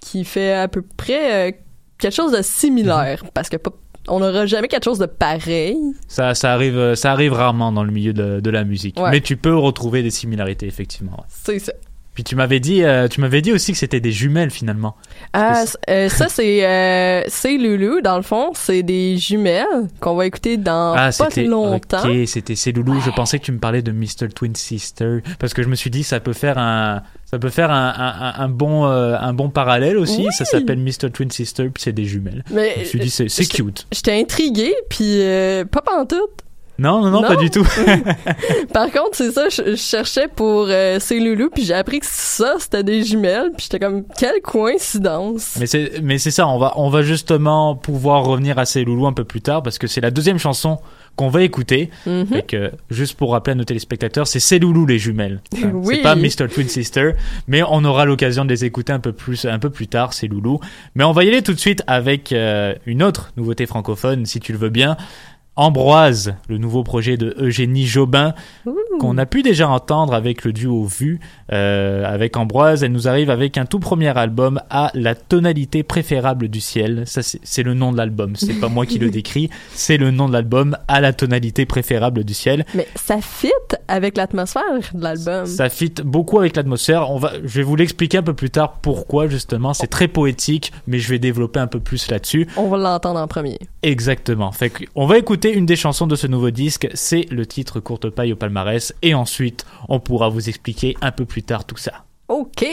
qui 0.00 0.24
fait 0.24 0.52
à 0.54 0.68
peu 0.68 0.82
près 0.96 1.50
euh, 1.50 1.52
quelque 1.98 2.14
chose 2.14 2.32
de 2.32 2.42
similaire 2.42 3.24
parce 3.34 3.48
que 3.48 3.56
pas- 3.56 3.70
on 4.08 4.18
n'aura 4.18 4.46
jamais 4.46 4.66
quelque 4.66 4.82
chose 4.84 4.98
de 4.98 5.06
pareil. 5.06 5.76
Ça, 6.08 6.34
ça 6.34 6.52
arrive, 6.52 6.96
ça 6.96 7.12
arrive 7.12 7.34
rarement 7.34 7.70
dans 7.70 7.84
le 7.84 7.92
milieu 7.92 8.12
de, 8.12 8.40
de 8.40 8.50
la 8.50 8.64
musique. 8.64 8.98
Ouais. 8.98 9.10
Mais 9.12 9.20
tu 9.20 9.36
peux 9.36 9.56
retrouver 9.56 10.02
des 10.02 10.10
similarités 10.10 10.66
effectivement. 10.66 11.12
ouais. 11.12 11.24
C'est 11.28 11.58
ça. 11.60 11.72
Puis 12.14 12.24
tu 12.24 12.36
m'avais 12.36 12.60
dit, 12.60 12.82
euh, 12.84 13.08
tu 13.08 13.22
m'avais 13.22 13.40
dit 13.40 13.52
aussi 13.52 13.72
que 13.72 13.78
c'était 13.78 14.00
des 14.00 14.12
jumelles 14.12 14.50
finalement. 14.50 14.96
Ah, 15.32 15.64
euh, 15.88 16.10
ça 16.10 16.28
c'est 16.28 16.66
euh, 16.66 17.22
c'est 17.28 17.56
Loulou 17.56 18.02
dans 18.02 18.16
le 18.16 18.22
fond, 18.22 18.50
c'est 18.54 18.82
des 18.82 19.16
jumelles 19.16 19.88
qu'on 20.00 20.14
va 20.14 20.26
écouter 20.26 20.58
dans 20.58 20.94
Ah, 20.94 21.10
pas 21.16 21.28
longtemps. 21.40 22.04
Ok, 22.04 22.26
c'était 22.26 22.54
c'est 22.54 22.72
Loulou. 22.72 23.00
Je 23.00 23.10
pensais 23.10 23.38
que 23.38 23.44
tu 23.44 23.52
me 23.52 23.58
parlais 23.58 23.80
de 23.80 23.92
Mr. 23.92 24.28
Twin 24.34 24.54
Sister 24.54 25.20
parce 25.38 25.54
que 25.54 25.62
je 25.62 25.68
me 25.68 25.74
suis 25.74 25.88
dit 25.90 26.02
ça 26.04 26.20
peut 26.20 26.34
faire 26.34 26.58
un 26.58 27.02
ça 27.24 27.38
peut 27.38 27.48
faire 27.48 27.70
un, 27.70 27.94
un, 27.96 28.44
un 28.44 28.48
bon 28.50 28.86
euh, 28.86 29.16
un 29.18 29.32
bon 29.32 29.48
parallèle 29.48 29.96
aussi. 29.96 30.24
Oui. 30.26 30.32
Ça 30.32 30.44
s'appelle 30.44 30.80
Mr. 30.80 31.10
Twin 31.10 31.30
Sister 31.30 31.70
puis 31.72 31.82
c'est 31.82 31.92
des 31.94 32.04
jumelles. 32.04 32.44
Mais 32.50 32.74
Je 32.76 32.80
me 32.80 32.84
suis 32.84 32.98
dit 33.00 33.10
c'est 33.10 33.46
cute. 33.46 33.86
J'étais 33.90 34.20
intriguée 34.20 34.74
puis 34.90 35.20
pas 35.70 35.80
pantoute. 35.80 36.42
Non 36.82 37.00
non 37.00 37.10
non, 37.10 37.22
pas 37.22 37.36
du 37.36 37.48
tout. 37.48 37.66
Par 38.72 38.90
contre, 38.90 39.10
c'est 39.12 39.30
ça, 39.30 39.48
je, 39.48 39.70
je 39.70 39.76
cherchais 39.76 40.26
pour 40.26 40.66
euh, 40.68 40.98
C'est 41.00 41.20
Loulou 41.20 41.48
puis 41.48 41.64
j'ai 41.64 41.74
appris 41.74 42.00
que 42.00 42.06
ça 42.08 42.56
c'était 42.58 42.82
des 42.82 43.04
jumelles 43.04 43.52
puis 43.56 43.64
j'étais 43.70 43.78
comme 43.78 44.04
quelle 44.18 44.40
coïncidence. 44.42 45.56
Mais 45.60 45.66
c'est 45.66 46.00
mais 46.02 46.18
c'est 46.18 46.32
ça. 46.32 46.48
On 46.48 46.58
va 46.58 46.72
on 46.76 46.90
va 46.90 47.02
justement 47.02 47.76
pouvoir 47.76 48.24
revenir 48.24 48.58
à 48.58 48.64
ces 48.64 48.84
loulous 48.84 49.06
un 49.06 49.12
peu 49.12 49.24
plus 49.24 49.40
tard 49.40 49.62
parce 49.62 49.78
que 49.78 49.86
c'est 49.86 50.00
la 50.00 50.10
deuxième 50.10 50.38
chanson 50.38 50.78
qu'on 51.16 51.28
va 51.28 51.42
écouter. 51.42 51.90
Mhm. 52.06 52.42
Que, 52.48 52.72
juste 52.90 53.16
pour 53.16 53.32
rappeler 53.32 53.52
à 53.52 53.54
nos 53.54 53.64
téléspectateurs, 53.64 54.26
c'est 54.26 54.40
ces 54.40 54.58
loulous 54.58 54.86
les 54.86 54.98
jumelles. 54.98 55.40
Oui. 55.72 55.96
C'est 55.96 56.02
pas 56.02 56.14
Mr. 56.14 56.52
Twin 56.52 56.68
Sister, 56.68 57.12
mais 57.48 57.62
on 57.62 57.84
aura 57.84 58.04
l'occasion 58.04 58.44
de 58.44 58.50
les 58.50 58.64
écouter 58.64 58.92
un 58.92 59.00
peu 59.00 59.12
plus, 59.12 59.46
un 59.46 59.58
peu 59.58 59.70
plus 59.70 59.88
tard, 59.88 60.12
ces 60.12 60.28
loulous. 60.28 60.60
Mais 60.94 61.02
on 61.02 61.12
va 61.12 61.24
y 61.24 61.28
aller 61.28 61.42
tout 61.42 61.54
de 61.54 61.58
suite 61.58 61.82
avec 61.86 62.32
euh, 62.32 62.74
une 62.86 63.02
autre 63.02 63.32
nouveauté 63.36 63.66
francophone, 63.66 64.26
si 64.26 64.38
tu 64.38 64.52
le 64.52 64.58
veux 64.58 64.68
bien. 64.68 64.96
Ambroise, 65.54 66.34
le 66.48 66.56
nouveau 66.56 66.82
projet 66.82 67.18
de 67.18 67.34
Eugénie 67.38 67.84
Jobin, 67.84 68.32
qu'on 68.98 69.18
a 69.18 69.26
pu 69.26 69.42
déjà 69.42 69.68
entendre 69.68 70.14
avec 70.14 70.44
le 70.44 70.52
duo 70.54 70.84
Vu. 70.84 71.20
Euh, 71.52 72.06
avec 72.06 72.38
Ambroise, 72.38 72.82
elle 72.82 72.92
nous 72.92 73.06
arrive 73.06 73.28
avec 73.28 73.58
un 73.58 73.66
tout 73.66 73.78
premier 73.78 74.16
album 74.16 74.62
à 74.70 74.90
la 74.94 75.14
tonalité 75.14 75.82
préférable 75.82 76.48
du 76.48 76.60
ciel. 76.60 77.02
Ça, 77.04 77.20
c'est 77.22 77.62
le 77.62 77.74
nom 77.74 77.92
de 77.92 77.98
l'album. 77.98 78.34
C'est 78.34 78.54
pas 78.54 78.70
moi 78.70 78.86
qui 78.86 78.98
le 78.98 79.10
décris. 79.10 79.50
C'est 79.74 79.98
le 79.98 80.10
nom 80.10 80.26
de 80.26 80.32
l'album 80.32 80.74
à 80.88 81.02
la 81.02 81.12
tonalité 81.12 81.66
préférable 81.66 82.24
du 82.24 82.32
ciel. 82.32 82.64
Mais 82.74 82.86
ça 82.94 83.20
fit 83.20 83.50
avec 83.88 84.16
l'atmosphère 84.16 84.62
de 84.94 85.02
l'album. 85.02 85.44
Ça 85.44 85.68
fit 85.68 85.92
beaucoup 86.02 86.38
avec 86.38 86.56
l'atmosphère. 86.56 87.10
On 87.10 87.18
va, 87.18 87.32
je 87.42 87.58
vais 87.58 87.62
vous 87.62 87.76
l'expliquer 87.76 88.16
un 88.16 88.22
peu 88.22 88.34
plus 88.34 88.50
tard 88.50 88.78
pourquoi 88.80 89.28
justement. 89.28 89.74
C'est 89.74 89.86
très 89.86 90.08
poétique, 90.08 90.72
mais 90.86 90.98
je 90.98 91.10
vais 91.10 91.18
développer 91.18 91.60
un 91.60 91.66
peu 91.66 91.80
plus 91.80 92.10
là-dessus. 92.10 92.48
On 92.56 92.68
va 92.68 92.78
l'entendre 92.78 93.20
en 93.20 93.28
premier. 93.28 93.58
Exactement. 93.82 94.50
Fait 94.52 94.72
on 94.94 95.06
va 95.06 95.18
écouter 95.18 95.41
une 95.50 95.66
des 95.66 95.76
chansons 95.76 96.06
de 96.06 96.16
ce 96.16 96.26
nouveau 96.26 96.50
disque. 96.50 96.88
C'est 96.94 97.26
le 97.30 97.46
titre 97.46 97.80
Courte 97.80 98.10
paille 98.10 98.32
au 98.32 98.36
palmarès. 98.36 98.94
Et 99.02 99.14
ensuite, 99.14 99.64
on 99.88 100.00
pourra 100.00 100.28
vous 100.28 100.48
expliquer 100.48 100.96
un 101.00 101.12
peu 101.12 101.24
plus 101.24 101.42
tard 101.42 101.64
tout 101.64 101.76
ça. 101.76 102.04
OK. 102.28 102.64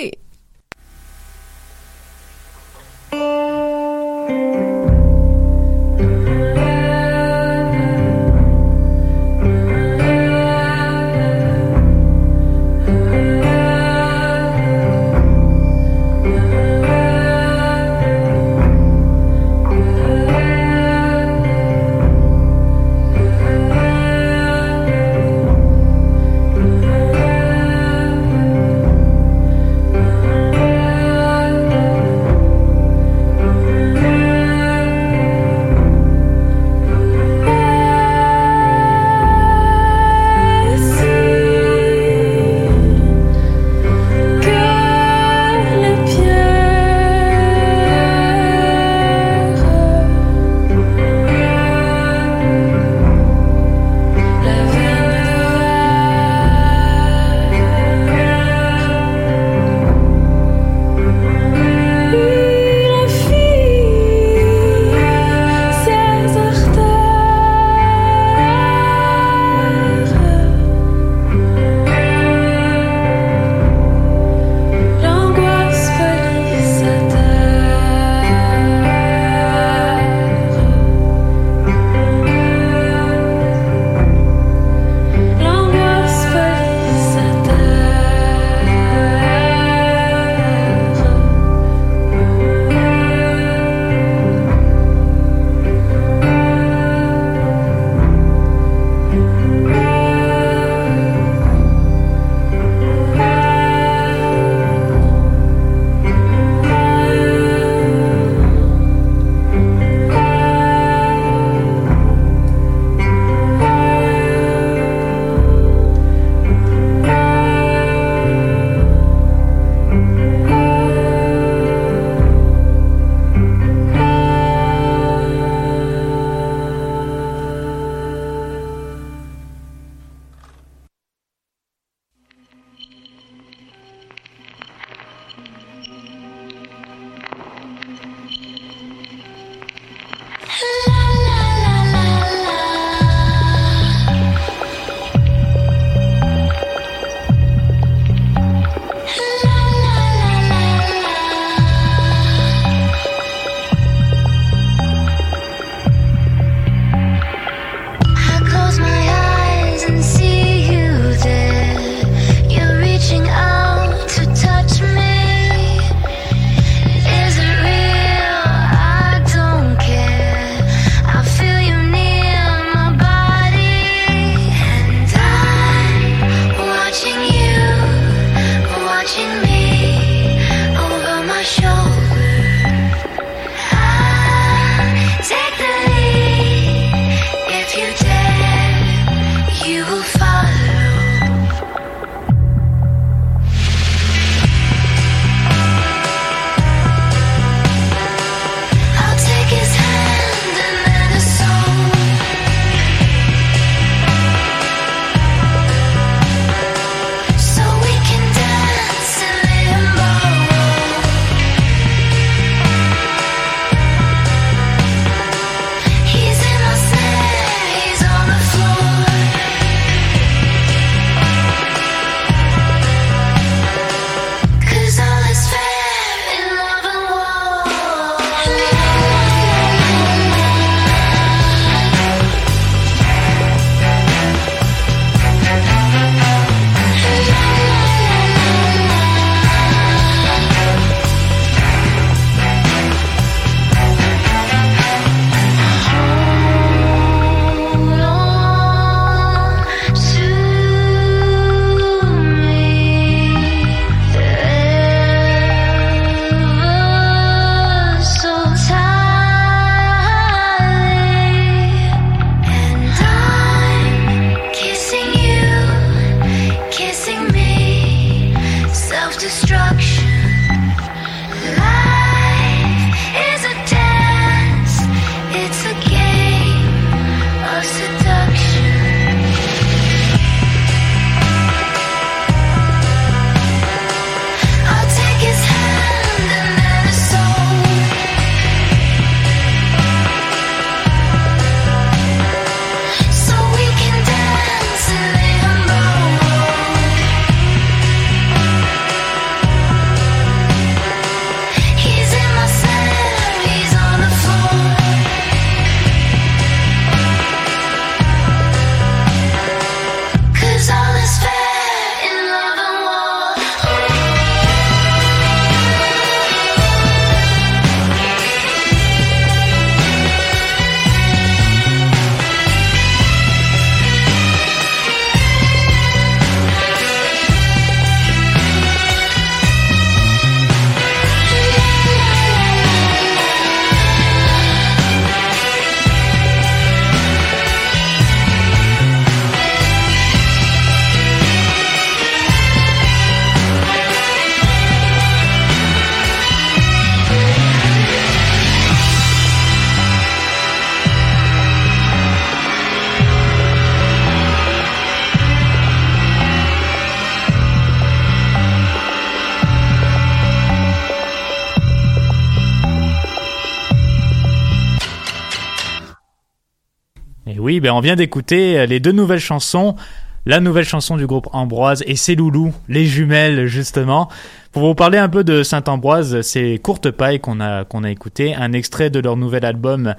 On 367.79 367.81
vient 367.81 367.95
d'écouter 367.95 368.67
les 368.67 368.81
deux 368.81 368.91
nouvelles 368.91 369.21
chansons. 369.21 369.77
La 370.25 370.41
nouvelle 370.41 370.65
chanson 370.65 370.97
du 370.97 371.07
groupe 371.07 371.29
Ambroise 371.31 371.81
et 371.87 371.95
ses 371.95 372.13
loulous, 372.13 372.53
les 372.67 372.85
jumelles 372.85 373.45
justement. 373.45 374.09
Pour 374.51 374.63
vous 374.63 374.75
parler 374.75 374.97
un 374.97 375.07
peu 375.07 375.23
de 375.23 375.43
Saint-Ambroise, 375.43 376.19
c'est 376.19 376.59
Courte 376.61 376.91
Paille 376.91 377.21
qu'on 377.21 377.39
a, 377.39 377.63
qu'on 377.63 377.85
a 377.85 377.89
écouté, 377.89 378.35
un 378.35 378.51
extrait 378.51 378.89
de 378.89 378.99
leur 378.99 379.15
nouvel 379.15 379.45
album 379.45 379.95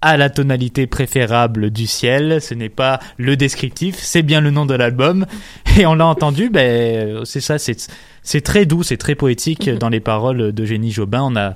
à 0.00 0.16
la 0.16 0.30
tonalité 0.30 0.86
préférable 0.86 1.70
du 1.70 1.88
ciel. 1.88 2.40
Ce 2.40 2.54
n'est 2.54 2.68
pas 2.68 3.00
le 3.16 3.36
descriptif, 3.36 3.96
c'est 3.98 4.22
bien 4.22 4.40
le 4.40 4.52
nom 4.52 4.64
de 4.64 4.74
l'album. 4.74 5.26
Et 5.76 5.86
on 5.86 5.94
l'a 5.94 6.06
entendu, 6.06 6.50
ben, 6.50 7.24
c'est 7.24 7.40
ça, 7.40 7.58
c'est, 7.58 7.90
c'est 8.22 8.42
très 8.42 8.64
doux, 8.64 8.84
c'est 8.84 8.96
très 8.96 9.16
poétique 9.16 9.68
dans 9.68 9.88
les 9.88 9.98
paroles 9.98 10.52
d'Eugénie 10.52 10.92
Jobin. 10.92 11.22
On 11.22 11.34
a, 11.34 11.54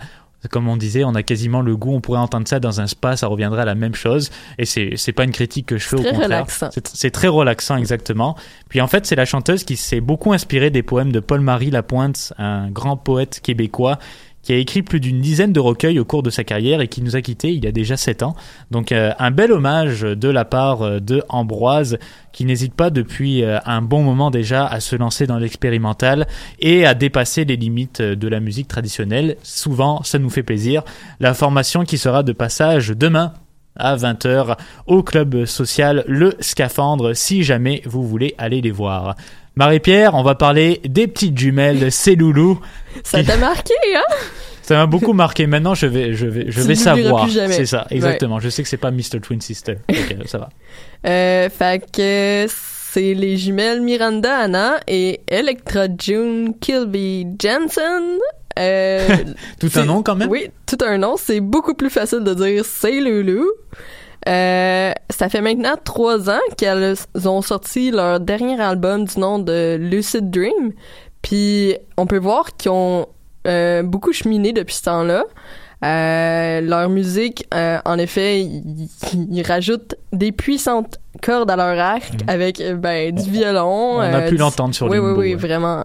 comme 0.51 0.69
on 0.69 0.77
disait, 0.77 1.03
on 1.03 1.15
a 1.15 1.23
quasiment 1.23 1.63
le 1.63 1.77
goût, 1.77 1.95
on 1.95 2.01
pourrait 2.01 2.21
entendre 2.21 2.47
ça 2.47 2.61
dans 2.61 2.81
un 2.81 2.87
spa, 2.87 3.17
ça 3.17 3.27
reviendrait 3.27 3.63
à 3.63 3.65
la 3.65 3.75
même 3.75 3.95
chose. 3.95 4.31
Et 4.59 4.65
c'est, 4.65 4.93
c'est 4.97 5.13
pas 5.13 5.25
une 5.25 5.33
critique 5.33 5.67
que 5.67 5.79
je 5.79 5.89
fais 5.89 5.97
au 5.97 6.03
contraire. 6.03 6.25
relaxant. 6.25 6.69
C'est, 6.73 6.87
c'est 6.89 7.11
très 7.11 7.29
relaxant, 7.29 7.77
exactement. 7.77 8.37
Puis 8.69 8.81
en 8.81 8.87
fait, 8.87 9.05
c'est 9.05 9.17
la 9.17 9.25
chanteuse 9.25 9.65
qui 9.65 9.77
s'est 9.77 10.01
beaucoup 10.01 10.33
inspirée 10.33 10.71
des 10.71 10.85
poèmes 10.85 11.11
de 11.11 11.21
Paul-Marie 11.21 11.71
Lapointe, 11.71 12.33
un 12.39 12.71
grand 12.71 12.97
poète 12.97 13.41
québécois 13.43 13.99
qui 14.43 14.53
a 14.53 14.57
écrit 14.57 14.83
plus 14.83 15.01
d'une 15.01 15.21
dizaine 15.21 15.53
de 15.53 15.61
recueils 15.61 15.99
au 15.99 16.05
cours 16.05 16.23
de 16.23 16.31
sa 16.31 16.45
carrière 16.45 16.81
et 16.81 16.89
qui 16.89 17.03
nous 17.03 17.17
a 17.17 17.21
quittés 17.21 17.53
il 17.53 17.65
y 17.65 17.69
a 17.69 17.73
déjà 17.73 17.97
sept 17.97 18.23
ans. 18.23 18.35
Donc 18.71 18.93
euh, 18.93 19.13
un 19.19 19.31
bel 19.31 19.53
hommage 19.53 20.03
de 20.03 20.29
la 20.29 20.45
part 20.45 20.83
euh, 20.83 21.01
de 21.01 21.23
Ambroise 21.29 21.99
qui 22.33 22.45
n'hésite 22.45 22.75
pas 22.75 22.91
depuis 22.91 23.43
euh, 23.43 23.59
un 23.67 23.83
bon 23.83 24.03
moment 24.03 24.31
déjà 24.31 24.67
à 24.67 24.81
se 24.81 24.97
lancer 24.97 25.27
dans 25.27 25.39
l'expérimental 25.39 26.27
et 26.61 26.87
à 26.87 26.95
dépasser 26.95 27.45
les 27.45 27.57
limites 27.57 28.01
de 28.01 28.29
la 28.29 28.41
musique 28.41 28.69
traditionnelle. 28.69 29.37
Souvent, 29.43 30.03
ça 30.03 30.19
nous 30.19 30.31
fait 30.31 30.43
plaisir. 30.43 30.83
La 31.21 31.35
formation 31.35 31.85
qui 31.85 31.99
sera 31.99 32.23
de 32.23 32.33
passage 32.33 32.89
demain 32.89 33.33
à 33.77 33.97
20h 33.97 34.57
au 34.87 35.03
club 35.03 35.45
social 35.45 36.05
Le 36.07 36.35
Scaphandre 36.41 37.15
si 37.15 37.43
jamais 37.43 37.83
vous 37.85 38.07
voulez 38.07 38.35
aller 38.39 38.61
les 38.61 38.71
voir. 38.71 39.15
Marie-Pierre, 39.59 40.15
on 40.15 40.23
va 40.23 40.37
parler 40.37 40.81
des 40.85 41.09
petites 41.09 41.37
jumelles, 41.37 41.91
c'est 41.91 42.15
loulou. 42.15 42.61
Ça 43.05 43.23
t'a 43.23 43.37
marqué, 43.39 43.75
hein? 43.95 44.15
Ça 44.63 44.75
m'a 44.75 44.87
beaucoup 44.87 45.15
marqué. 45.15 45.47
Maintenant, 45.47 45.75
je 45.75 45.87
vais, 45.87 46.15
je 46.15 46.27
vais, 46.27 46.51
je 46.51 46.61
vais 46.61 46.75
savoir. 46.75 47.29
C'est 47.31 47.65
ça, 47.67 47.87
exactement. 47.91 48.39
Je 48.39 48.49
sais 48.51 48.63
que 48.63 48.69
c'est 48.69 48.77
pas 48.77 48.91
Mr. 48.91 49.21
Twin 49.23 49.41
Sister. 49.41 49.77
Ok, 49.89 50.17
ça 50.27 50.39
va. 50.39 50.51
Euh, 51.07 51.49
fait 51.49 51.83
que 51.91 52.47
c'est 52.49 53.15
les 53.15 53.37
jumelles 53.37 53.81
Miranda 53.81 54.37
Anna 54.37 54.81
et 54.87 55.21
Electra 55.29 55.87
June 55.99 56.55
Kilby 56.61 57.27
Jensen. 57.41 58.19
Euh, 58.59 59.07
Tout 59.61 59.71
un 59.77 59.85
nom 59.85 60.03
quand 60.03 60.17
même? 60.17 60.29
Oui, 60.29 60.51
tout 60.67 60.79
un 60.85 60.99
nom. 60.99 61.17
C'est 61.17 61.41
beaucoup 61.41 61.75
plus 61.75 61.91
facile 61.91 62.25
de 62.25 62.35
dire 62.35 62.65
c'est 62.65 63.01
Loulou. 63.01 63.47
Euh, 64.29 64.93
ça 65.11 65.29
fait 65.29 65.41
maintenant 65.41 65.77
trois 65.83 66.29
ans 66.29 66.41
qu'elles 66.57 66.97
ont 67.25 67.41
sorti 67.41 67.91
leur 67.91 68.21
dernier 68.21 68.61
album 68.61 69.05
du 69.05 69.19
nom 69.21 69.39
de 69.39 69.77
Lucid 69.81 70.31
Dream. 70.31 70.73
Puis 71.23 71.77
on 71.97 72.07
peut 72.07 72.19
voir 72.19 72.57
qu'ils 72.57 72.71
ont 72.71 73.07
euh, 73.47 73.83
beaucoup 73.83 74.13
cheminé 74.13 74.53
depuis 74.53 74.75
ce 74.75 74.83
temps-là. 74.85 75.25
Euh, 75.85 76.61
leur 76.61 76.89
musique, 76.89 77.47
euh, 77.55 77.79
en 77.85 77.99
effet, 77.99 78.41
ils 78.43 79.43
rajoutent 79.47 79.95
des 80.13 80.33
puissantes 80.33 80.99
cordes 81.23 81.51
à 81.51 81.57
leur 81.57 81.79
arc 81.79 82.13
Mhm. 82.15 82.19
avec 82.29 82.63
ben, 82.81 83.15
du 83.15 83.31
violon. 83.31 83.97
On 83.97 84.01
a 84.01 84.23
pu 84.23 84.33
du- 84.33 84.37
l'entendre 84.39 84.75
sur 84.75 84.89
oui, 84.89 84.99
oui, 84.99 85.13
oui, 85.13 85.17
ouais. 85.31 85.35
vraiment. 85.37 85.85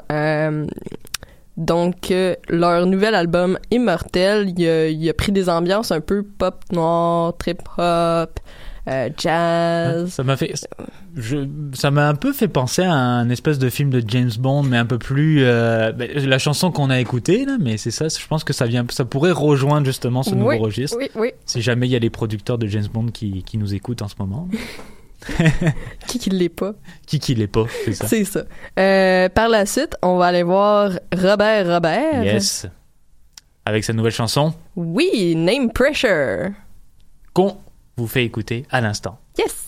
Donc, 1.56 2.12
leur 2.50 2.86
nouvel 2.88 3.14
album 3.14 3.60
Immortel, 3.70 4.52
il 4.58 4.68
a, 4.68 4.88
il 4.88 5.08
a 5.10 5.14
pris 5.14 5.32
des 5.32 5.50
ambiances 5.50 5.92
un 5.92 6.02
peu 6.02 6.24
pop 6.24 6.56
noir, 6.72 7.38
trip 7.38 7.60
hop, 7.78 8.40
euh, 8.88 9.10
jazz. 9.18 10.10
Ça 10.12 10.24
m'a 10.24 10.36
fait, 10.38 10.54
je, 11.16 11.48
ça 11.74 11.90
m'a 11.92 12.10
un 12.10 12.16
peu 12.16 12.34
fait 12.34 12.48
penser 12.48 12.82
à 12.84 12.92
un 12.94 13.30
espèce 13.30 13.60
de 13.60 13.70
film 13.70 13.90
de 13.90 14.04
James 14.08 14.32
Bond, 14.40 14.64
mais 14.64 14.78
un 14.78 14.86
peu 14.86 14.98
plus, 14.98 15.44
euh, 15.44 15.92
ben, 15.92 16.12
la 16.28 16.40
chanson 16.40 16.72
qu'on 16.72 16.90
a 16.90 17.00
écoutée 17.00 17.46
là, 17.46 17.58
mais 17.60 17.78
c'est 17.78 17.92
ça. 17.92 18.08
Je 18.10 18.28
pense 18.28 18.44
que 18.44 18.54
ça 18.54 18.66
vient, 18.66 18.86
ça 18.90 19.06
pourrait 19.06 19.32
rejoindre 19.32 19.86
justement 19.86 20.24
ce 20.24 20.36
nouveau 20.36 20.50
Oui, 20.50 20.58
registre. 20.60 20.98
Oui, 21.00 21.10
oui. 21.16 21.32
Si 21.46 21.62
jamais 21.62 21.88
il 21.88 21.92
y 21.92 21.96
a 21.96 22.00
les 22.00 22.10
producteurs 22.10 22.58
de 22.58 22.68
James 22.68 22.88
Bond 22.94 23.08
qui, 23.08 23.44
qui 23.44 23.58
nous 23.58 23.74
écoutent 23.74 24.02
en 24.02 24.08
ce 24.08 24.16
moment, 24.20 24.48
Qui 26.08 26.20
qui 26.20 26.30
l'est 26.32 26.50
pas? 26.50 26.74
qui 27.08 27.18
qui 27.18 27.34
l'est 27.34 27.48
pas, 27.48 27.64
c'est 27.86 27.94
ça. 27.94 28.08
C'est 28.08 28.26
ça. 28.26 28.44
Euh, 28.78 29.30
par 29.30 29.48
la 29.48 29.66
suite, 29.66 29.96
on 30.02 30.18
va 30.18 30.26
aller 30.26 30.44
voir 30.44 30.92
Robert 31.16 31.66
Robert. 31.68 32.24
Yes. 32.26 32.68
Avec 33.66 33.86
sa 33.86 33.94
nouvelle 33.94 34.12
chanson 34.12 34.54
Oui, 34.76 35.34
Name 35.38 35.72
Pressure. 35.72 36.50
qu'on 37.34 37.56
vous 37.98 38.08
fait 38.08 38.26
écouter 38.26 38.66
à 38.72 38.82
l'instant. 38.82 39.20
Yes. 39.38 39.68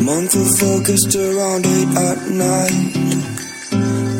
Month 0.00 0.34
of 0.34 0.62
August 0.62 1.14
around 1.14 1.64
8 1.64 1.96
at 1.96 2.30
night. 2.30 3.00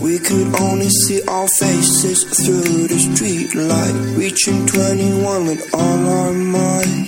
We 0.01 0.18
could 0.18 0.55
only 0.61 0.89
see 0.89 1.20
our 1.26 1.49
faces 1.49 2.24
through 2.24 2.89
the 2.89 2.99
street 2.99 3.55
light. 3.55 3.95
Reaching 4.16 4.66
21 4.66 5.47
with 5.47 5.74
all 5.74 6.09
our 6.09 6.33
might. 6.33 7.07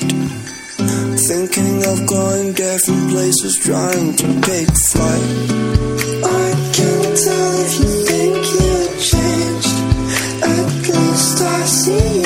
Thinking 1.29 1.85
of 1.87 2.07
going 2.07 2.53
different 2.53 3.11
places, 3.11 3.59
trying 3.59 4.16
to 4.16 4.41
take 4.41 4.77
flight. 4.77 6.32
Tell 7.15 7.53
if 7.61 7.79
you 7.79 7.91
think 8.07 8.37
you 8.37 8.89
changed. 8.99 9.77
At 10.43 10.89
least 10.89 11.43
I 11.43 11.65
see 11.67 12.22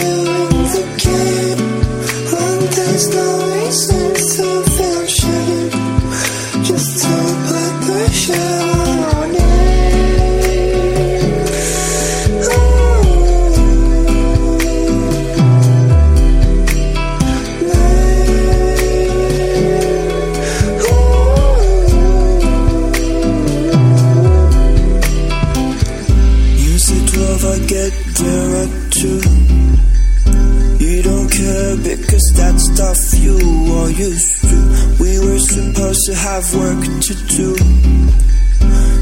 used 33.97 34.43
to. 34.43 34.57
We 35.01 35.19
were 35.19 35.39
supposed 35.39 36.05
to 36.07 36.15
have 36.15 36.45
work 36.55 36.83
to 37.09 37.15
do. 37.33 37.57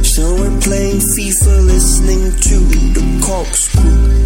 So 0.05 0.23
we're 0.39 0.61
playing 0.61 1.01
FIFA, 1.15 1.67
listening 1.67 2.25
to 2.49 2.57
the 2.95 3.05
corkscrew. 3.27 4.25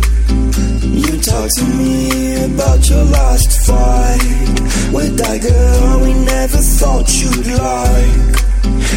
You 1.05 1.21
talk 1.21 1.49
to 1.57 1.65
me 1.65 2.45
about 2.45 2.89
your 2.91 3.05
last 3.05 3.67
fight 3.67 4.61
with 4.93 5.17
that 5.17 5.41
girl 5.41 6.01
we 6.05 6.13
never 6.13 6.59
thought 6.59 7.09
you'd 7.21 7.47
like. 7.47 8.39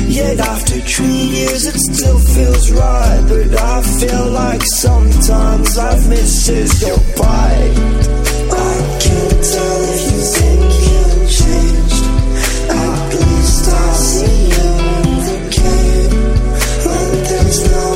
Yet 0.08 0.40
after 0.40 0.76
three 0.82 1.24
years 1.40 1.66
it 1.66 1.80
still 1.80 2.20
feels 2.20 2.72
right 2.72 3.24
But 3.30 3.58
I 3.58 3.82
feel 3.82 4.30
like 4.32 4.62
sometimes 4.64 5.78
I've 5.78 6.10
missed 6.10 6.50
your 6.82 6.98
bite 7.16 7.78
I 8.52 9.00
can't 9.00 9.44
tell 9.54 9.81
slow 17.52 17.91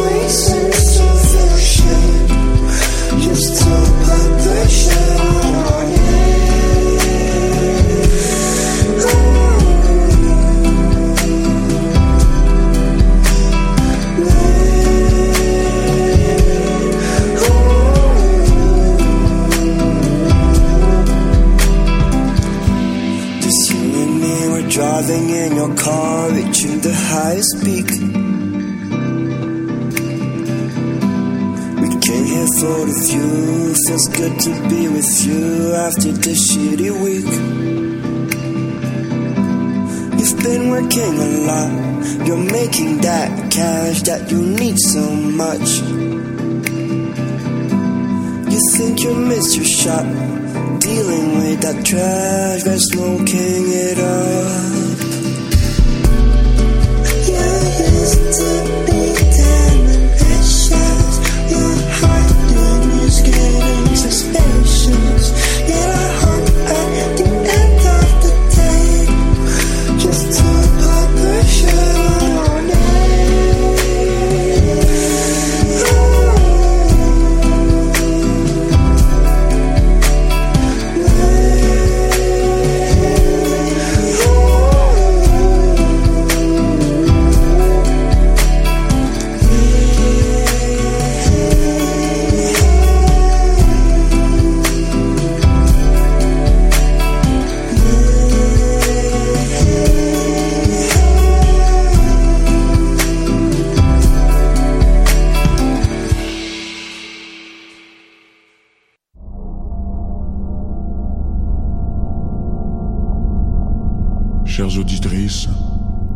Chères 114.56 114.80
auditrices, 114.80 115.50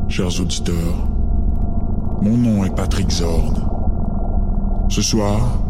chers 0.08 0.40
auditeurs, 0.40 1.10
mon 2.22 2.38
nom 2.38 2.64
est 2.64 2.74
Patrick 2.74 3.12
Zorn. 3.12 3.68
Ce 4.88 5.02
soir, 5.02 5.62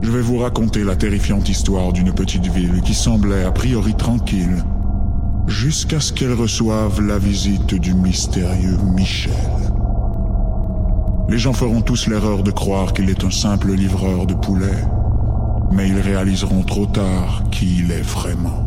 je 0.00 0.10
vais 0.10 0.20
vous 0.20 0.38
raconter 0.38 0.82
la 0.82 0.96
terrifiante 0.96 1.48
histoire 1.48 1.92
d'une 1.92 2.12
petite 2.12 2.48
ville 2.48 2.80
qui 2.80 2.94
semblait 2.94 3.44
a 3.44 3.52
priori 3.52 3.94
tranquille, 3.94 4.64
jusqu'à 5.46 6.00
ce 6.00 6.12
qu'elle 6.12 6.32
reçoive 6.32 7.00
la 7.00 7.18
visite 7.18 7.76
du 7.76 7.94
mystérieux 7.94 8.78
Michel. 8.96 9.32
Les 11.28 11.38
gens 11.38 11.52
feront 11.52 11.80
tous 11.80 12.08
l'erreur 12.08 12.42
de 12.42 12.50
croire 12.50 12.92
qu'il 12.92 13.08
est 13.08 13.22
un 13.22 13.30
simple 13.30 13.72
livreur 13.72 14.26
de 14.26 14.34
poulet, 14.34 14.84
mais 15.70 15.88
ils 15.88 16.00
réaliseront 16.00 16.64
trop 16.64 16.86
tard 16.86 17.44
qui 17.52 17.84
il 17.84 17.92
est 17.92 18.02
vraiment. 18.02 18.66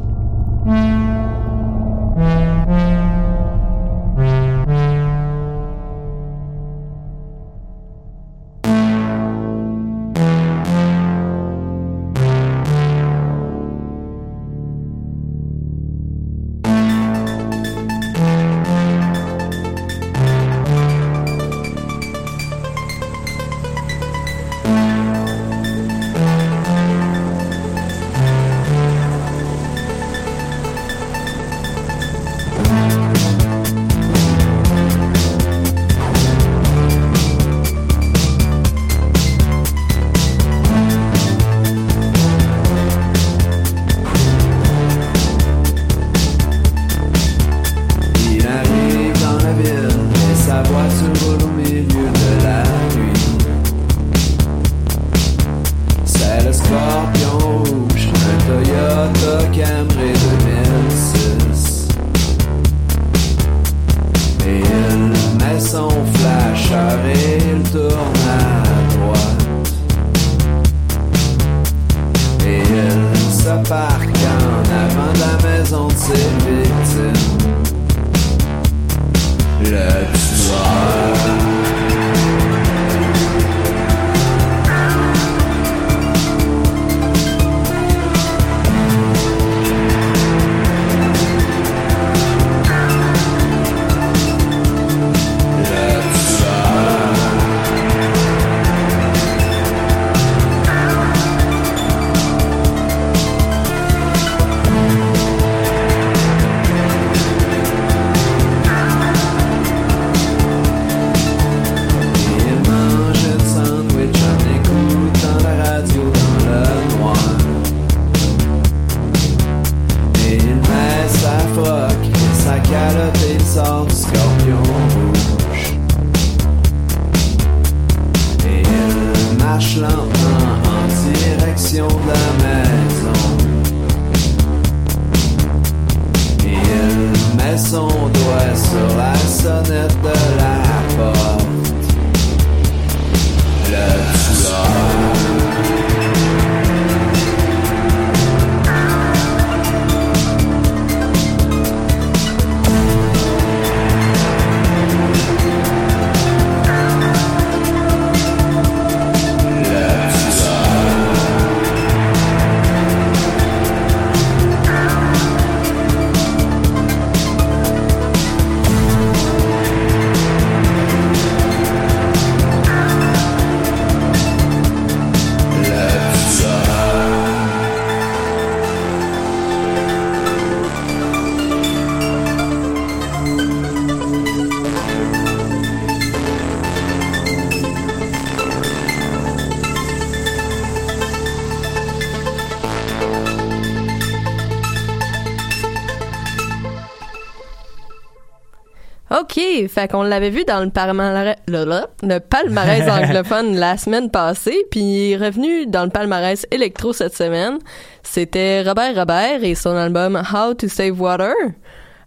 OK, 199.20 199.40
fait 199.70 199.92
qu'on 199.92 200.02
l'avait 200.04 200.32
vu 200.32 200.44
dans 200.44 200.64
le 200.64 200.70
palmarès, 200.72 201.36
le, 201.48 202.18
palmarès 202.20 202.90
anglophone 202.90 203.56
la 203.56 203.78
semaine 203.78 204.10
passée, 204.10 204.58
puis 204.72 204.80
il 204.82 205.12
est 205.12 205.18
revenu 205.18 205.68
dans 205.68 205.84
le 205.84 205.90
palmarès 205.92 206.48
électro 206.50 206.94
cette 206.94 207.16
semaine. 207.16 207.60
C'était 208.02 208.64
Robert 208.64 208.96
Robert 208.96 209.44
et 209.44 209.54
son 209.56 209.76
album 209.76 210.16
How 210.34 210.56
to 210.56 210.68
Save 210.68 211.00
Water, 211.00 211.34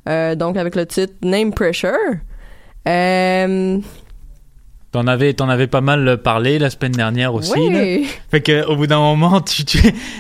euh, 0.08 0.34
donc 0.34 0.56
avec 0.56 0.74
le 0.74 0.84
titre 0.86 1.14
Name 1.22 1.52
Pressure. 1.52 1.92
Euh, 2.88 3.78
T'en 4.92 5.06
avais, 5.08 5.34
t'en 5.34 5.48
avais 5.48 5.66
pas 5.66 5.80
mal 5.82 6.22
parlé 6.22 6.58
la 6.58 6.70
semaine 6.70 6.92
dernière 6.92 7.34
aussi. 7.34 7.52
là. 7.70 7.80
oui. 7.82 8.08
Fait 8.30 8.40
que 8.40 8.64
au 8.66 8.76
bout 8.76 8.86
d'un 8.86 8.98
moment, 9.00 9.40
tu- 9.42 9.62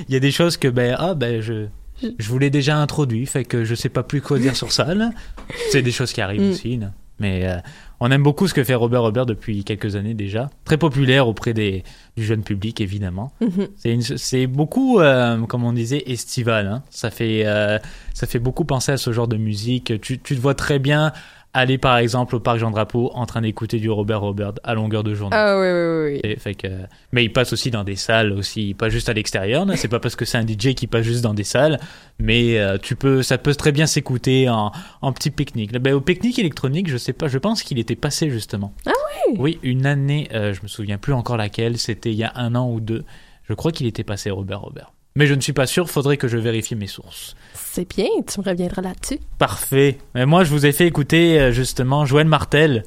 il 0.08 0.12
y 0.12 0.16
a 0.16 0.20
des 0.20 0.30
choses 0.32 0.56
que 0.56 0.68
ben 0.68 0.94
ah 0.98 1.14
ben 1.14 1.40
je 1.40 1.66
je 2.02 2.28
vous 2.28 2.38
l'ai 2.38 2.50
déjà 2.50 2.76
introduit, 2.78 3.26
fait 3.26 3.44
que 3.44 3.64
je 3.64 3.74
sais 3.74 3.88
pas 3.88 4.02
plus 4.02 4.20
quoi 4.20 4.38
dire 4.38 4.56
sur 4.56 4.72
ça. 4.72 4.86
C'est 5.70 5.82
des 5.82 5.92
choses 5.92 6.12
qui 6.12 6.20
arrivent 6.20 6.42
Mm. 6.42 6.50
aussi. 6.50 6.76
là. 6.76 6.92
Mais 7.18 7.46
euh, 7.46 7.56
on 8.00 8.10
aime 8.10 8.22
beaucoup 8.22 8.46
ce 8.46 8.52
que 8.52 8.62
fait 8.62 8.74
Robert 8.74 9.00
Robert 9.00 9.24
depuis 9.24 9.64
quelques 9.64 9.96
années 9.96 10.12
déjà. 10.12 10.50
Très 10.66 10.76
populaire 10.76 11.26
auprès 11.28 11.54
des 11.54 11.82
du 12.14 12.22
jeune 12.24 12.42
public 12.42 12.82
évidemment. 12.82 13.32
C'est 13.78 13.90
une- 13.92 14.02
c'est 14.02 14.46
beaucoup 14.46 15.00
euh, 15.00 15.40
comme 15.46 15.64
on 15.64 15.72
disait 15.72 16.02
estival. 16.06 16.66
hein. 16.66 16.82
Ça 16.90 17.10
fait 17.10 17.44
euh, 17.46 17.78
ça 18.12 18.26
fait 18.26 18.38
beaucoup 18.38 18.66
penser 18.66 18.92
à 18.92 18.98
ce 18.98 19.12
genre 19.12 19.28
de 19.28 19.38
musique. 19.38 19.98
Tu 20.02 20.18
tu 20.18 20.36
te 20.36 20.40
vois 20.42 20.54
très 20.54 20.78
bien 20.78 21.12
aller 21.56 21.78
par 21.78 21.96
exemple 21.98 22.36
au 22.36 22.40
parc 22.40 22.58
Jean 22.58 22.70
Drapeau 22.70 23.10
en 23.14 23.24
train 23.26 23.40
d'écouter 23.40 23.78
du 23.78 23.90
Robert 23.90 24.20
Robert 24.20 24.52
à 24.62 24.74
longueur 24.74 25.02
de 25.02 25.14
journée. 25.14 25.36
Ah 25.36 25.58
oui, 25.58 25.66
oui, 25.66 26.20
oui. 26.24 26.36
fait 26.38 26.54
que, 26.54 26.68
mais 27.12 27.24
il 27.24 27.32
passe 27.32 27.52
aussi 27.52 27.70
dans 27.70 27.84
des 27.84 27.96
salles 27.96 28.32
aussi, 28.32 28.74
pas 28.74 28.88
juste 28.88 29.08
à 29.08 29.12
l'extérieur. 29.12 29.64
là. 29.64 29.76
C'est 29.76 29.88
pas 29.88 29.98
parce 30.00 30.16
que 30.16 30.24
c'est 30.24 30.38
un 30.38 30.46
DJ 30.46 30.74
qui 30.74 30.86
passe 30.86 31.04
juste 31.04 31.22
dans 31.22 31.34
des 31.34 31.44
salles, 31.44 31.78
mais 32.18 32.58
euh, 32.58 32.76
tu 32.78 32.94
peux, 32.96 33.22
ça 33.22 33.38
peut 33.38 33.54
très 33.54 33.72
bien 33.72 33.86
s'écouter 33.86 34.48
en, 34.48 34.70
en 35.02 35.12
petit 35.12 35.30
pique-nique. 35.30 35.72
Ben, 35.78 35.94
au 35.94 36.00
pique-nique 36.00 36.38
électronique, 36.38 36.88
je 36.90 36.96
sais 36.96 37.12
pas, 37.12 37.28
je 37.28 37.38
pense 37.38 37.62
qu'il 37.62 37.78
était 37.78 37.96
passé 37.96 38.30
justement. 38.30 38.72
Ah 38.86 38.90
oui. 39.28 39.36
Oui, 39.38 39.58
une 39.62 39.86
année, 39.86 40.28
euh, 40.34 40.52
je 40.52 40.62
me 40.62 40.68
souviens 40.68 40.98
plus 40.98 41.12
encore 41.12 41.36
laquelle. 41.36 41.78
C'était 41.78 42.10
il 42.10 42.16
y 42.16 42.24
a 42.24 42.32
un 42.36 42.54
an 42.54 42.70
ou 42.70 42.80
deux. 42.80 43.04
Je 43.48 43.54
crois 43.54 43.72
qu'il 43.72 43.86
était 43.86 44.04
passé 44.04 44.30
Robert 44.30 44.60
Robert. 44.60 44.92
Mais 45.16 45.26
je 45.26 45.34
ne 45.34 45.40
suis 45.40 45.52
pas 45.52 45.66
sûr. 45.66 45.90
Faudrait 45.90 46.16
que 46.18 46.28
je 46.28 46.36
vérifie 46.36 46.76
mes 46.76 46.86
sources. 46.86 47.34
C'est 47.54 47.88
bien, 47.88 48.06
tu 48.26 48.40
me 48.40 48.44
reviendras 48.44 48.82
là-dessus. 48.82 49.18
Parfait. 49.38 49.98
Mais 50.14 50.26
moi, 50.26 50.44
je 50.44 50.50
vous 50.50 50.64
ai 50.64 50.72
fait 50.72 50.86
écouter 50.86 51.40
euh, 51.40 51.52
justement 51.52 52.04
Joël 52.06 52.26
Martel. 52.26 52.84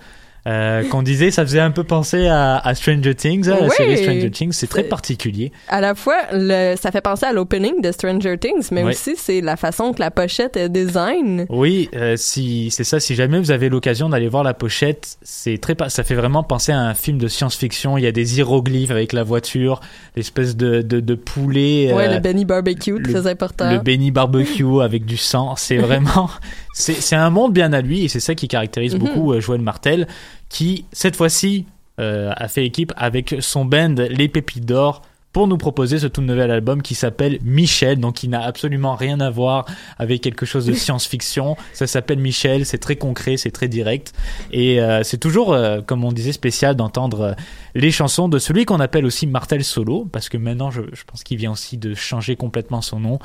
Euh, 0.48 0.84
qu'on 0.90 1.02
disait, 1.04 1.32
ça 1.32 1.44
faisait 1.44 1.60
un 1.60 1.72
peu 1.72 1.84
penser 1.84 2.28
à, 2.28 2.58
à 2.58 2.74
Stranger 2.74 3.14
Things, 3.14 3.48
à 3.50 3.60
la 3.60 3.64
Oui. 3.66 3.70
série 3.76 3.98
Stranger 3.98 4.32
Things. 4.32 4.54
C'est 4.54 4.68
très 4.70 4.84
particulier. 4.84 5.52
À 5.68 5.82
la 5.82 5.96
fois, 5.96 6.16
le, 6.32 6.76
ça 6.76 6.92
fait 6.92 7.02
penser 7.02 7.26
à 7.26 7.34
l'opening 7.34 7.82
de 7.82 7.92
Stranger 7.92 8.38
Things, 8.38 8.70
mais 8.72 8.84
aussi 8.84 9.16
c'est 9.18 9.42
la 9.42 9.58
façon 9.58 9.92
que 9.94 10.00
la 10.00 10.12
pochette 10.12 10.56
est 10.58 10.70
design. 10.70 11.46
Oui, 11.50 11.90
euh, 11.96 12.16
si 12.16 12.70
c'est 12.72 12.84
ça. 12.84 13.00
Si 13.00 13.16
jamais 13.16 13.38
vous 13.40 13.52
avez 13.52 13.70
l'occasion 13.70 14.10
d'aller 14.10 14.28
voir 14.30 14.44
la 14.44 14.54
pochette, 14.54 15.18
c'est 15.22 15.58
très, 15.60 15.76
ça 15.90 16.04
fait 16.04 16.16
vraiment 16.16 16.44
penser 16.44 16.72
à 16.72 16.80
un 16.80 16.94
film 16.94 17.18
de 17.18 17.28
science-fiction. 17.28 17.98
Il 17.98 18.04
y 18.04 18.08
a 18.08 18.12
des 18.12 18.38
hiéroglyphes 18.38 18.92
avec 18.92 19.14
la 19.14 19.24
voiture, 19.24 19.82
l'espèce 20.16 20.56
de, 20.56 20.82
de, 20.82 21.00
de 21.00 21.16
poulet. 21.16 21.92
ouais, 21.94 22.08
euh, 22.08 22.14
le 22.16 22.20
Benny 22.20 22.46
Barbecue, 22.46 22.98
le- 22.98 23.04
très 23.12 23.28
important. 23.28 23.70
le 23.72 23.80
Benny 23.80 24.12
barbecue 24.12 24.82
avec 24.82 25.06
du 25.06 25.18
sang. 25.18 25.56
C'est 25.58 25.78
vraiment, 25.78 26.30
c'est 26.74 26.94
c'est 27.02 27.16
un 27.16 27.30
monde 27.30 27.54
bien 27.54 27.74
à 27.74 27.82
lui 27.82 28.04
et 28.04 28.08
c'est 28.08 28.20
ça 28.20 28.36
qui 28.36 28.48
caractérise 28.48 28.94
Mhm. 28.94 29.00
beaucoup 29.00 29.34
euh, 29.34 29.42
Joël 29.42 29.62
Martel, 29.62 30.08
qui 30.50 30.86
cette 30.92 31.16
fois-ci 31.16 31.66
euh, 32.00 32.32
a 32.36 32.48
fait 32.48 32.66
équipe 32.66 32.94
avec 32.96 33.36
son 33.40 33.66
band 33.66 33.96
Les 34.10 34.30
Pépites 34.30 34.66
d'Or 34.66 35.02
pour 35.32 35.48
nous 35.48 35.58
proposer 35.58 36.00
ce 36.00 36.08
tout 36.08 36.22
nouvel 36.22 36.50
album 36.50 36.82
qui 36.82 36.96
s'appelle 36.96 37.38
Michel, 37.44 38.00
donc 38.00 38.16
qui 38.16 38.28
n'a 38.30 38.42
absolument 38.42 38.96
rien 38.96 39.20
à 39.20 39.30
voir 39.30 39.66
avec 40.00 40.22
quelque 40.22 40.46
chose 40.46 40.66
de 40.66 40.74
science-fiction. 40.84 41.56
Ça 41.74 41.86
s'appelle 41.86 42.18
Michel, 42.18 42.66
c'est 42.66 42.80
très 42.80 42.96
concret, 42.96 43.38
c'est 43.38 43.52
très 43.52 43.68
direct 43.68 44.14
et 44.52 44.82
euh, 44.82 45.04
c'est 45.04 45.20
toujours, 45.20 45.54
euh, 45.54 45.82
comme 45.82 46.04
on 46.04 46.12
disait, 46.12 46.32
spécial 46.32 46.76
d'entendre 46.76 47.22
euh, 47.22 47.34
les 47.76 47.92
chansons 47.92 48.28
de 48.28 48.40
celui 48.40 48.66
qu'on 48.66 48.80
appelle 48.80 49.06
aussi 49.06 49.28
Martel 49.28 49.64
Solo, 49.64 50.08
parce 50.12 50.30
que 50.30 50.38
maintenant 50.38 50.72
je, 50.72 50.82
je 50.94 51.04
pense 51.04 51.24
qu'il 51.24 51.38
vient 51.38 51.52
aussi 51.52 51.78
de 51.78 51.94
changer 51.94 52.36
complètement 52.36 52.82
son 52.82 53.00
nom. 53.00 53.20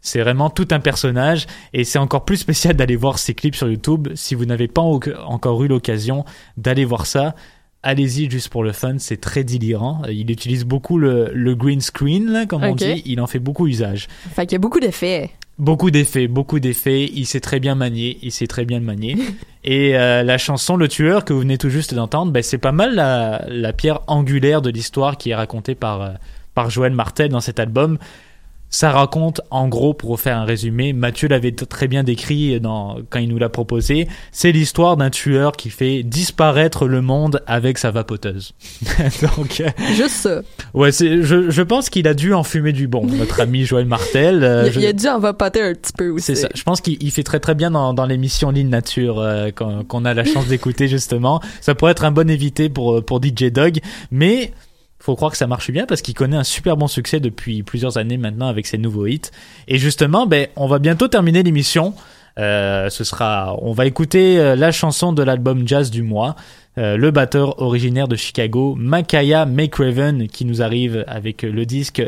C'est 0.00 0.20
vraiment 0.20 0.50
tout 0.50 0.68
un 0.70 0.80
personnage 0.80 1.46
et 1.72 1.84
c'est 1.84 1.98
encore 1.98 2.24
plus 2.24 2.38
spécial 2.38 2.74
d'aller 2.74 2.96
voir 2.96 3.18
ses 3.18 3.34
clips 3.34 3.56
sur 3.56 3.68
YouTube. 3.68 4.08
Si 4.14 4.34
vous 4.34 4.46
n'avez 4.46 4.68
pas 4.68 4.82
encore 4.82 5.62
eu 5.62 5.68
l'occasion 5.68 6.24
d'aller 6.56 6.84
voir 6.84 7.06
ça, 7.06 7.34
allez-y 7.82 8.30
juste 8.30 8.48
pour 8.48 8.62
le 8.62 8.72
fun, 8.72 8.96
c'est 8.98 9.20
très 9.20 9.44
délirant. 9.44 10.02
Il 10.10 10.30
utilise 10.30 10.64
beaucoup 10.64 10.98
le, 10.98 11.30
le 11.32 11.54
green 11.54 11.80
screen, 11.80 12.30
là, 12.30 12.46
comme 12.46 12.64
on 12.64 12.74
dit, 12.74 13.02
il 13.04 13.20
en 13.20 13.26
fait 13.26 13.38
beaucoup 13.38 13.66
usage. 13.66 14.08
Fait 14.34 14.46
qu'il 14.46 14.52
y 14.52 14.56
a 14.56 14.58
beaucoup 14.58 14.80
d'effets. 14.80 15.30
Beaucoup 15.58 15.90
d'effets, 15.90 16.26
beaucoup 16.26 16.58
d'effets. 16.58 17.04
Il 17.04 17.26
sait 17.26 17.40
très 17.40 17.60
bien 17.60 17.74
manier, 17.74 18.18
il 18.22 18.32
sait 18.32 18.46
très 18.46 18.64
bien 18.64 18.78
le 18.78 18.84
manier. 18.84 19.16
Et 19.64 19.94
euh, 19.94 20.22
la 20.22 20.38
chanson 20.38 20.76
Le 20.76 20.88
Tueur 20.88 21.26
que 21.26 21.34
vous 21.34 21.40
venez 21.40 21.58
tout 21.58 21.68
juste 21.68 21.92
d'entendre, 21.92 22.32
ben, 22.32 22.42
c'est 22.42 22.58
pas 22.58 22.72
mal 22.72 22.94
la, 22.94 23.44
la 23.48 23.74
pierre 23.74 24.00
angulaire 24.06 24.62
de 24.62 24.70
l'histoire 24.70 25.18
qui 25.18 25.30
est 25.30 25.34
racontée 25.34 25.74
par, 25.74 26.00
euh, 26.00 26.10
par 26.54 26.70
Joël 26.70 26.94
Martel 26.94 27.28
dans 27.28 27.40
cet 27.40 27.60
album. 27.60 27.98
Ça 28.72 28.92
raconte, 28.92 29.40
en 29.50 29.66
gros, 29.66 29.94
pour 29.94 30.20
faire 30.20 30.36
un 30.38 30.44
résumé, 30.44 30.92
Mathieu 30.92 31.26
l'avait 31.26 31.50
très 31.50 31.88
bien 31.88 32.04
décrit 32.04 32.60
dans, 32.60 32.98
quand 33.10 33.18
il 33.18 33.28
nous 33.28 33.38
l'a 33.38 33.48
proposé, 33.48 34.06
c'est 34.30 34.52
l'histoire 34.52 34.96
d'un 34.96 35.10
tueur 35.10 35.52
qui 35.52 35.70
fait 35.70 36.04
disparaître 36.04 36.86
le 36.86 37.02
monde 37.02 37.42
avec 37.48 37.78
sa 37.78 37.90
vapoteuse. 37.90 38.54
Donc, 39.36 39.60
euh, 39.60 39.68
Juste 39.96 40.10
ça. 40.22 40.42
ouais, 40.74 40.92
c'est, 40.92 41.22
je, 41.22 41.50
je 41.50 41.62
pense 41.62 41.90
qu'il 41.90 42.06
a 42.06 42.14
dû 42.14 42.32
en 42.32 42.44
fumer 42.44 42.72
du 42.72 42.86
bon, 42.86 43.04
notre 43.06 43.40
ami 43.40 43.64
Joël 43.64 43.86
Martel. 43.86 44.44
Euh, 44.44 44.64
il, 44.68 44.72
je- 44.72 44.80
il 44.80 44.86
a 44.86 44.92
dû 44.92 45.08
en 45.08 45.18
vapoter 45.18 45.62
un 45.62 45.74
petit 45.74 45.92
peu 45.92 46.08
aussi. 46.10 46.26
c'est 46.26 46.34
ça. 46.36 46.48
Je 46.54 46.62
pense 46.62 46.80
qu'il 46.80 46.96
il 47.02 47.10
fait 47.10 47.24
très 47.24 47.40
très 47.40 47.56
bien 47.56 47.72
dans, 47.72 47.92
dans 47.92 48.06
l'émission 48.06 48.50
Ligne 48.50 48.68
Nature 48.68 49.18
euh, 49.18 49.50
qu'on 49.50 49.82
qu'on 49.82 50.04
a 50.04 50.14
la 50.14 50.24
chance 50.24 50.46
d'écouter 50.46 50.86
justement. 50.86 51.40
Ça 51.60 51.74
pourrait 51.74 51.90
être 51.92 52.04
un 52.04 52.12
bon 52.12 52.30
évité 52.30 52.68
pour 52.68 52.98
euh, 52.98 53.00
pour 53.02 53.20
DJ 53.20 53.46
Dog, 53.50 53.80
mais 54.12 54.52
faut 55.00 55.16
croire 55.16 55.32
que 55.32 55.36
ça 55.36 55.46
marche 55.46 55.70
bien 55.70 55.86
parce 55.86 56.02
qu'il 56.02 56.14
connaît 56.14 56.36
un 56.36 56.44
super 56.44 56.76
bon 56.76 56.86
succès 56.86 57.20
depuis 57.20 57.62
plusieurs 57.62 57.96
années 57.96 58.18
maintenant 58.18 58.48
avec 58.48 58.66
ses 58.66 58.78
nouveaux 58.78 59.06
hits. 59.06 59.30
Et 59.66 59.78
justement, 59.78 60.26
ben 60.26 60.46
on 60.56 60.68
va 60.68 60.78
bientôt 60.78 61.08
terminer 61.08 61.42
l'émission. 61.42 61.94
Euh, 62.38 62.88
ce 62.90 63.02
sera, 63.02 63.56
on 63.60 63.72
va 63.72 63.86
écouter 63.86 64.38
euh, 64.38 64.54
la 64.56 64.70
chanson 64.70 65.12
de 65.12 65.22
l'album 65.22 65.66
jazz 65.66 65.90
du 65.90 66.02
mois. 66.02 66.36
Euh, 66.78 66.96
le 66.96 67.10
batteur 67.10 67.60
originaire 67.60 68.06
de 68.06 68.14
Chicago, 68.14 68.76
Makaya 68.78 69.44
McRaven, 69.44 70.28
qui 70.28 70.44
nous 70.44 70.62
arrive 70.62 71.04
avec 71.08 71.42
euh, 71.42 71.50
le 71.50 71.66
disque 71.66 72.00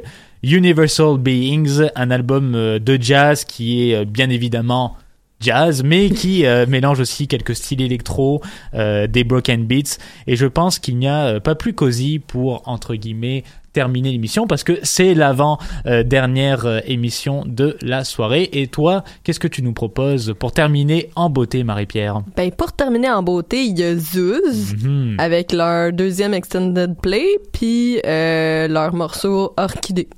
Universal 0.44 1.18
Beings, 1.18 1.88
un 1.96 2.10
album 2.12 2.54
euh, 2.54 2.78
de 2.78 2.96
jazz 3.00 3.44
qui 3.44 3.90
est 3.90 4.04
bien 4.04 4.30
évidemment 4.30 4.96
jazz, 5.42 5.82
mais 5.84 6.08
qui 6.10 6.46
euh, 6.46 6.64
mélange 6.66 7.00
aussi 7.00 7.26
quelques 7.28 7.54
styles 7.56 7.82
électro, 7.82 8.40
euh, 8.74 9.06
des 9.06 9.24
broken 9.24 9.66
beats. 9.66 9.98
Et 10.26 10.36
je 10.36 10.46
pense 10.46 10.78
qu'il 10.78 10.96
n'y 10.98 11.08
a 11.08 11.24
euh, 11.26 11.40
pas 11.40 11.54
plus 11.54 11.74
cosy 11.74 12.18
pour, 12.18 12.62
entre 12.66 12.94
guillemets, 12.94 13.42
terminer 13.72 14.12
l'émission 14.12 14.46
parce 14.46 14.64
que 14.64 14.78
c'est 14.82 15.14
l'avant 15.14 15.56
dernière 16.04 16.66
euh, 16.66 16.80
émission 16.86 17.42
de 17.46 17.78
la 17.80 18.04
soirée. 18.04 18.50
Et 18.52 18.66
toi, 18.66 19.02
qu'est-ce 19.24 19.40
que 19.40 19.48
tu 19.48 19.62
nous 19.62 19.72
proposes 19.72 20.34
pour 20.38 20.52
terminer 20.52 21.08
en 21.16 21.30
beauté, 21.30 21.64
Marie-Pierre? 21.64 22.20
Ben, 22.36 22.50
pour 22.50 22.72
terminer 22.72 23.10
en 23.10 23.22
beauté, 23.22 23.64
il 23.64 23.78
y 23.78 23.82
a 23.82 23.96
Zuz 23.96 24.74
Mhm. 24.84 25.16
avec 25.18 25.52
leur 25.52 25.92
deuxième 25.92 26.34
extended 26.34 26.96
play, 27.02 27.24
puis 27.52 27.98
euh, 28.06 28.68
leur 28.68 28.94
morceau 28.94 29.54
Orchidée. 29.56 30.08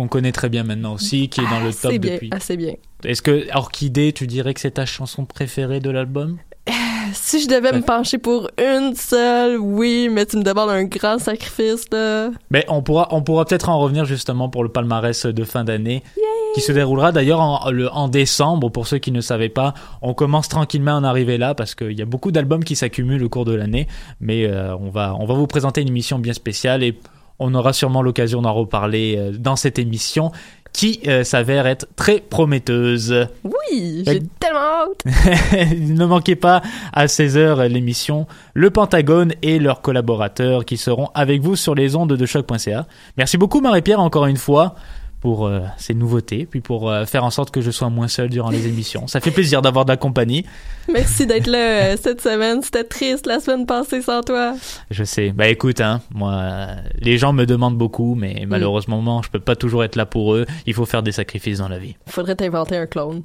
Qu'on 0.00 0.08
connaît 0.08 0.32
très 0.32 0.48
bien 0.48 0.64
maintenant 0.64 0.94
aussi, 0.94 1.28
qui 1.28 1.42
est 1.42 1.50
dans 1.50 1.60
le 1.60 1.74
top 1.74 1.92
bien, 1.96 2.14
depuis. 2.14 2.30
assez 2.32 2.56
bien. 2.56 2.72
Est-ce 3.04 3.20
que 3.20 3.54
Orchidée, 3.54 4.14
tu 4.14 4.26
dirais 4.26 4.54
que 4.54 4.60
c'est 4.60 4.70
ta 4.70 4.86
chanson 4.86 5.26
préférée 5.26 5.80
de 5.80 5.90
l'album? 5.90 6.38
Si 7.12 7.42
je 7.42 7.48
devais 7.48 7.70
me 7.72 7.82
pencher 7.82 8.16
pour 8.16 8.48
une 8.56 8.94
seule, 8.94 9.58
oui, 9.58 10.08
mais 10.10 10.24
tu 10.24 10.38
me 10.38 10.42
demandes 10.42 10.70
un 10.70 10.84
grand 10.84 11.18
sacrifice, 11.18 11.84
là. 11.92 12.30
Mais 12.50 12.64
on 12.68 12.82
pourra, 12.82 13.08
on 13.10 13.20
pourra 13.20 13.44
peut-être 13.44 13.68
en 13.68 13.78
revenir 13.78 14.06
justement 14.06 14.48
pour 14.48 14.62
le 14.62 14.70
palmarès 14.70 15.26
de 15.26 15.44
fin 15.44 15.64
d'année, 15.64 16.02
qui 16.54 16.62
se 16.62 16.72
déroulera 16.72 17.12
d'ailleurs 17.12 17.40
en, 17.40 17.70
le- 17.70 17.90
en 17.90 18.08
décembre. 18.08 18.70
Pour 18.70 18.86
ceux 18.86 18.96
qui 18.98 19.12
ne 19.12 19.20
savaient 19.20 19.50
pas, 19.50 19.74
on 20.00 20.14
commence 20.14 20.48
tranquillement 20.48 20.92
à 20.92 21.00
en 21.00 21.04
arriver 21.04 21.36
là 21.36 21.54
parce 21.54 21.74
qu'il 21.74 21.92
y 21.98 22.00
a 22.00 22.06
beaucoup 22.06 22.30
d'albums 22.30 22.64
qui 22.64 22.74
s'accumulent 22.74 23.22
au 23.24 23.28
cours 23.28 23.44
de 23.44 23.52
l'année. 23.54 23.86
Mais 24.20 24.46
euh, 24.46 24.74
on 24.78 24.88
va, 24.88 25.14
on 25.20 25.26
va 25.26 25.34
vous 25.34 25.46
présenter 25.46 25.82
une 25.82 25.88
émission 25.88 26.18
bien 26.18 26.32
spéciale 26.32 26.82
et 26.82 26.98
on 27.40 27.54
aura 27.54 27.72
sûrement 27.72 28.02
l'occasion 28.02 28.42
d'en 28.42 28.52
reparler 28.52 29.16
euh, 29.18 29.32
dans 29.36 29.56
cette 29.56 29.78
émission 29.78 30.30
qui 30.72 31.00
euh, 31.08 31.24
s'avère 31.24 31.66
être 31.66 31.86
très 31.96 32.20
prometteuse. 32.20 33.26
Oui, 33.42 34.04
j'ai 34.06 34.20
tellement 34.38 34.60
hâte. 34.60 35.04
ne 35.76 36.04
manquez 36.04 36.36
pas 36.36 36.62
à 36.92 37.06
16h 37.06 37.66
l'émission 37.66 38.26
Le 38.54 38.70
Pentagone 38.70 39.32
et 39.42 39.58
leurs 39.58 39.80
collaborateurs 39.80 40.64
qui 40.64 40.76
seront 40.76 41.08
avec 41.14 41.40
vous 41.40 41.56
sur 41.56 41.74
les 41.74 41.96
ondes 41.96 42.12
de 42.12 42.26
choc.ca. 42.26 42.86
Merci 43.16 43.36
beaucoup 43.36 43.60
Marie-Pierre 43.60 44.00
encore 44.00 44.26
une 44.26 44.36
fois 44.36 44.76
pour 45.20 45.46
euh, 45.46 45.60
ces 45.76 45.92
nouveautés, 45.92 46.46
puis 46.46 46.60
pour 46.60 46.90
euh, 46.90 47.04
faire 47.04 47.24
en 47.24 47.30
sorte 47.30 47.50
que 47.50 47.60
je 47.60 47.70
sois 47.70 47.90
moins 47.90 48.08
seul 48.08 48.30
durant 48.30 48.50
les 48.50 48.66
émissions. 48.66 49.06
Ça 49.06 49.20
fait 49.20 49.30
plaisir 49.30 49.60
d'avoir 49.60 49.84
de 49.84 49.90
la 49.90 49.98
compagnie. 49.98 50.46
Merci 50.90 51.26
d'être 51.26 51.46
là 51.46 51.58
euh, 51.92 51.96
cette 52.00 52.22
semaine. 52.22 52.62
C'était 52.62 52.84
triste 52.84 53.26
la 53.26 53.38
semaine 53.38 53.66
passée 53.66 54.00
sans 54.00 54.22
toi. 54.22 54.54
Je 54.90 55.04
sais. 55.04 55.30
Bah 55.30 55.48
écoute, 55.48 55.80
hein, 55.82 56.00
moi, 56.14 56.66
les 56.98 57.18
gens 57.18 57.34
me 57.34 57.44
demandent 57.44 57.76
beaucoup, 57.76 58.14
mais 58.14 58.44
malheureusement, 58.48 59.20
je 59.22 59.28
peux 59.30 59.40
pas 59.40 59.56
toujours 59.56 59.84
être 59.84 59.96
là 59.96 60.06
pour 60.06 60.34
eux. 60.34 60.46
Il 60.66 60.72
faut 60.72 60.86
faire 60.86 61.02
des 61.02 61.12
sacrifices 61.12 61.58
dans 61.58 61.68
la 61.68 61.78
vie. 61.78 61.96
Faudrait 62.06 62.36
t'inventer 62.36 62.76
un 62.76 62.86
clone. 62.86 63.22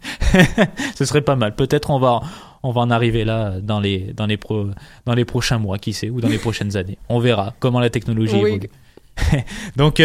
Ce 0.96 1.06
serait 1.06 1.22
pas 1.22 1.38
mal. 1.38 1.56
Peut-être 1.56 1.92
on 1.92 2.00
va, 2.00 2.20
on 2.62 2.72
va 2.72 2.82
en 2.82 2.92
arriver 2.92 3.24
là 3.24 3.54
dans 3.62 3.80
les, 3.80 4.14
dans 4.14 4.26
les, 4.26 4.38
pro, 4.38 4.66
dans 5.06 5.14
les 5.14 5.26
prochains 5.26 5.60
mois, 5.60 5.78
qui 5.78 5.94
sait, 5.94 6.10
ou 6.10 6.20
dans 6.20 6.28
les 6.28 6.40
prochaines 6.40 6.76
années. 6.76 6.98
On 7.08 7.20
verra 7.20 7.54
comment 7.60 7.80
la 7.80 7.90
technologie 7.90 8.36
Oui. 8.36 8.50
évolue. 8.52 8.70
Donc, 9.78 10.02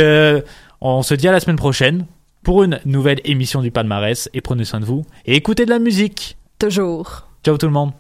on 0.81 1.03
se 1.03 1.14
dit 1.14 1.28
à 1.28 1.33
la 1.33 1.41
semaine 1.41 1.57
prochaine 1.57 2.07
pour 2.43 2.62
une 2.62 2.81
nouvelle 2.85 3.20
émission 3.24 3.61
du 3.61 3.70
palmarès 3.70 4.28
et 4.33 4.41
prenez 4.41 4.64
soin 4.64 4.81
de 4.81 4.85
vous 4.85 5.05
et 5.26 5.37
écoutez 5.37 5.64
de 5.64 5.70
la 5.70 5.78
musique. 5.78 6.37
Toujours. 6.59 7.26
Ciao 7.45 7.57
tout 7.57 7.66
le 7.66 7.72
monde. 7.72 7.93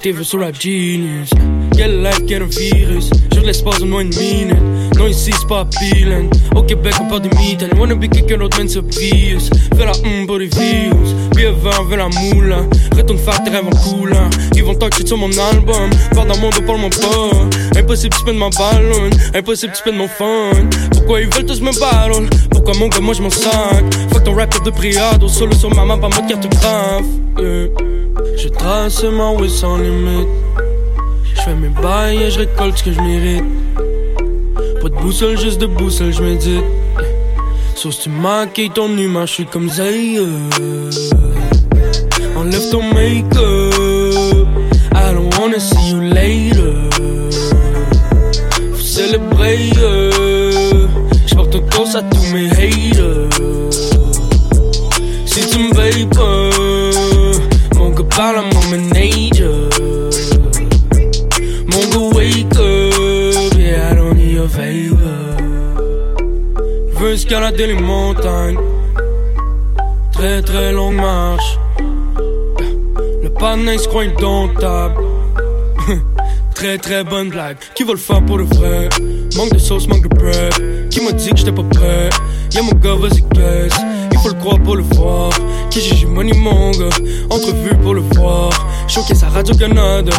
Tes 0.00 0.12
vœux 0.12 0.24
sur 0.24 0.38
la 0.38 0.52
genius. 0.52 1.30
Quelle 1.76 2.02
life, 2.02 2.20
quel 2.26 2.44
virus. 2.44 3.10
Je 3.34 3.40
l'espace 3.40 3.80
de 3.80 3.84
moins 3.84 4.00
une 4.00 4.16
minute. 4.16 4.56
Non, 4.96 5.06
ici 5.06 5.30
c'est 5.38 5.46
pas 5.46 5.66
peeling. 5.78 6.30
Au 6.54 6.62
Québec, 6.62 6.94
on 7.00 7.08
parle 7.08 7.22
de 7.22 7.36
mitaines. 7.36 7.78
Wanna 7.78 7.94
be 7.94 8.08
quelqu'un 8.08 8.38
d'autre, 8.38 8.58
man, 8.58 8.68
c'est 8.68 8.78
obvious. 8.78 9.50
Fais 9.76 9.84
la 9.84 9.92
hum 9.92 10.26
pour 10.26 10.38
les 10.38 10.46
views. 10.46 11.14
Bien 11.36 11.52
vin, 11.52 11.70
fais 11.88 11.96
la 11.96 12.08
moule. 12.08 12.54
Retourne 12.96 13.18
faire 13.18 13.42
tes 13.44 13.50
rêves 13.50 13.66
en 13.66 13.76
coulant. 13.76 14.30
Ils 14.54 14.64
vont 14.64 14.74
talk 14.74 14.94
sur 15.06 15.16
mon 15.16 15.30
album. 15.52 15.90
Parle 16.14 16.28
dans 16.28 16.38
mon 16.38 16.50
dos, 16.50 16.62
parle 16.66 16.80
mon 16.80 16.90
pas. 16.90 17.78
Impossible, 17.78 18.14
tu 18.16 18.32
de 18.32 18.38
ma 18.38 18.48
ballon. 18.50 19.10
Impossible, 19.34 19.72
tu 19.72 19.90
de 19.90 19.96
mon 19.96 20.08
fun. 20.08 20.50
Pourquoi 20.92 21.20
ils 21.20 21.28
veulent 21.28 21.46
tous 21.46 21.60
me 21.60 21.72
battle? 21.78 22.28
Pourquoi 22.62 22.78
mon 22.78 22.88
gars, 22.88 23.00
moi 23.00 23.14
je 23.14 23.22
m'en 23.22 23.30
sac? 23.30 23.84
Fuck 24.12 24.24
ton 24.24 24.34
rap 24.34 24.62
de 24.62 24.70
priado. 24.70 25.28
Solo 25.28 25.54
sur 25.54 25.74
ma 25.74 25.86
main, 25.86 25.96
pas 25.96 26.10
mode 26.10 26.28
cartographe. 26.28 27.06
Euh. 27.38 27.68
Je 28.36 28.48
trace 28.48 29.02
ma 29.02 29.30
way 29.30 29.48
sans 29.48 29.78
limite. 29.78 30.28
Je 31.34 31.40
fais 31.40 31.54
mes 31.54 31.70
bails 31.70 32.22
et 32.22 32.30
je 32.30 32.40
récolte 32.40 32.76
ce 32.76 32.84
que 32.84 32.92
je 32.92 33.00
mérite. 33.00 33.44
Pas 34.82 34.90
de 34.90 34.94
boussole, 34.96 35.38
juste 35.38 35.58
de 35.58 35.66
boussole, 35.66 36.12
je 36.12 36.22
médite. 36.22 36.64
Sauf 37.76 37.94
si 37.94 38.02
tu 38.02 38.10
maquilles 38.10 38.68
ton 38.68 38.94
humain, 38.94 39.24
je 39.24 39.32
suis 39.32 39.46
comme 39.46 39.70
Zay. 39.70 40.18
Enlève 42.36 42.70
ton 42.70 42.82
make-up. 42.82 44.46
I 44.94 45.14
don't 45.14 45.34
wanna 45.38 45.58
see 45.58 45.92
you 45.92 46.00
later. 46.02 46.90
à 49.82 49.99
escalader 67.30 67.68
les 67.68 67.80
montagnes, 67.80 68.58
très 70.10 70.42
très 70.42 70.72
longue 70.72 70.96
marche. 70.96 71.58
Le 73.22 73.28
panneau 73.28 73.78
se 73.78 73.86
croit 73.86 74.02
indomptable. 74.02 74.96
très 76.56 76.76
très 76.78 77.04
bonne 77.04 77.28
blague. 77.28 77.56
Qui 77.76 77.84
va 77.84 77.92
le 77.92 77.98
faire 77.98 78.20
pour 78.24 78.36
le 78.36 78.44
vrai? 78.44 78.88
Manque 79.36 79.52
de 79.52 79.58
sauce, 79.58 79.86
manque 79.86 80.08
de 80.08 80.16
bread. 80.16 80.88
Qui 80.90 81.04
m'a 81.04 81.12
dit 81.12 81.30
que 81.30 81.36
j'étais 81.36 81.52
pas 81.52 81.62
prêt? 81.62 82.10
Y'a 82.52 82.62
mon 82.62 82.72
gars, 82.72 82.96
vas-y, 82.96 83.22
caisse. 83.28 83.78
Il 84.10 84.18
faut 84.18 84.30
le 84.30 84.34
croire 84.34 84.58
pour 84.58 84.74
le 84.74 84.82
voir. 84.82 85.30
Qui 85.70 85.80
j'ai 85.80 86.06
money, 86.06 86.32
mon 86.34 86.72
gars? 86.72 86.96
Entrevue 87.30 87.76
pour 87.80 87.94
le 87.94 88.02
voir. 88.16 88.50
Showcase 88.88 89.22
à 89.22 89.28
Radio-Canada. 89.28 90.16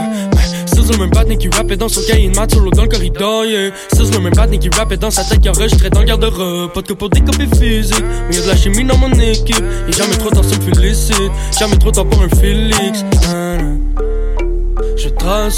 C'est 0.83 0.93
le 0.93 0.99
même 0.99 1.09
batnik 1.11 1.39
qui 1.39 1.49
rappait 1.49 1.77
dans 1.77 1.89
son 1.89 2.01
cahier, 2.01 2.29
mat 2.29 2.51
solo 2.51 2.71
dans 2.71 2.83
le 2.83 2.89
corridor, 2.89 3.45
yeah. 3.45 3.71
C'est 3.93 4.11
le 4.13 4.19
même 4.19 4.33
batnik 4.33 4.61
qui 4.61 4.69
rappait 4.69 4.97
dans 4.97 5.11
sa 5.11 5.23
tête 5.23 5.39
qui 5.39 5.49
enregistrait 5.49 5.89
dans 5.89 5.99
le 5.99 6.05
garde-robe. 6.05 6.71
Pas 6.73 6.81
de 6.81 6.93
pour 6.93 7.09
des 7.09 7.21
copies 7.21 7.47
physiques, 7.55 8.03
mais 8.27 8.35
y'a 8.35 8.41
de 8.41 8.47
la 8.47 8.55
chimie 8.55 8.83
dans 8.83 8.97
mon 8.97 9.11
équipe. 9.11 9.63
Y'a 9.87 9.91
jamais 9.91 10.17
trop 10.17 10.29
tard, 10.29 10.43
ça 10.43 10.55
me 10.57 10.61
félicite. 10.61 11.31
Jamais 11.57 11.77
trop 11.77 11.91
tard 11.91 12.05
pour 12.05 12.21
un 12.23 12.29
Félix. 12.29 13.05
Je 14.97 15.09
trace 15.09 15.49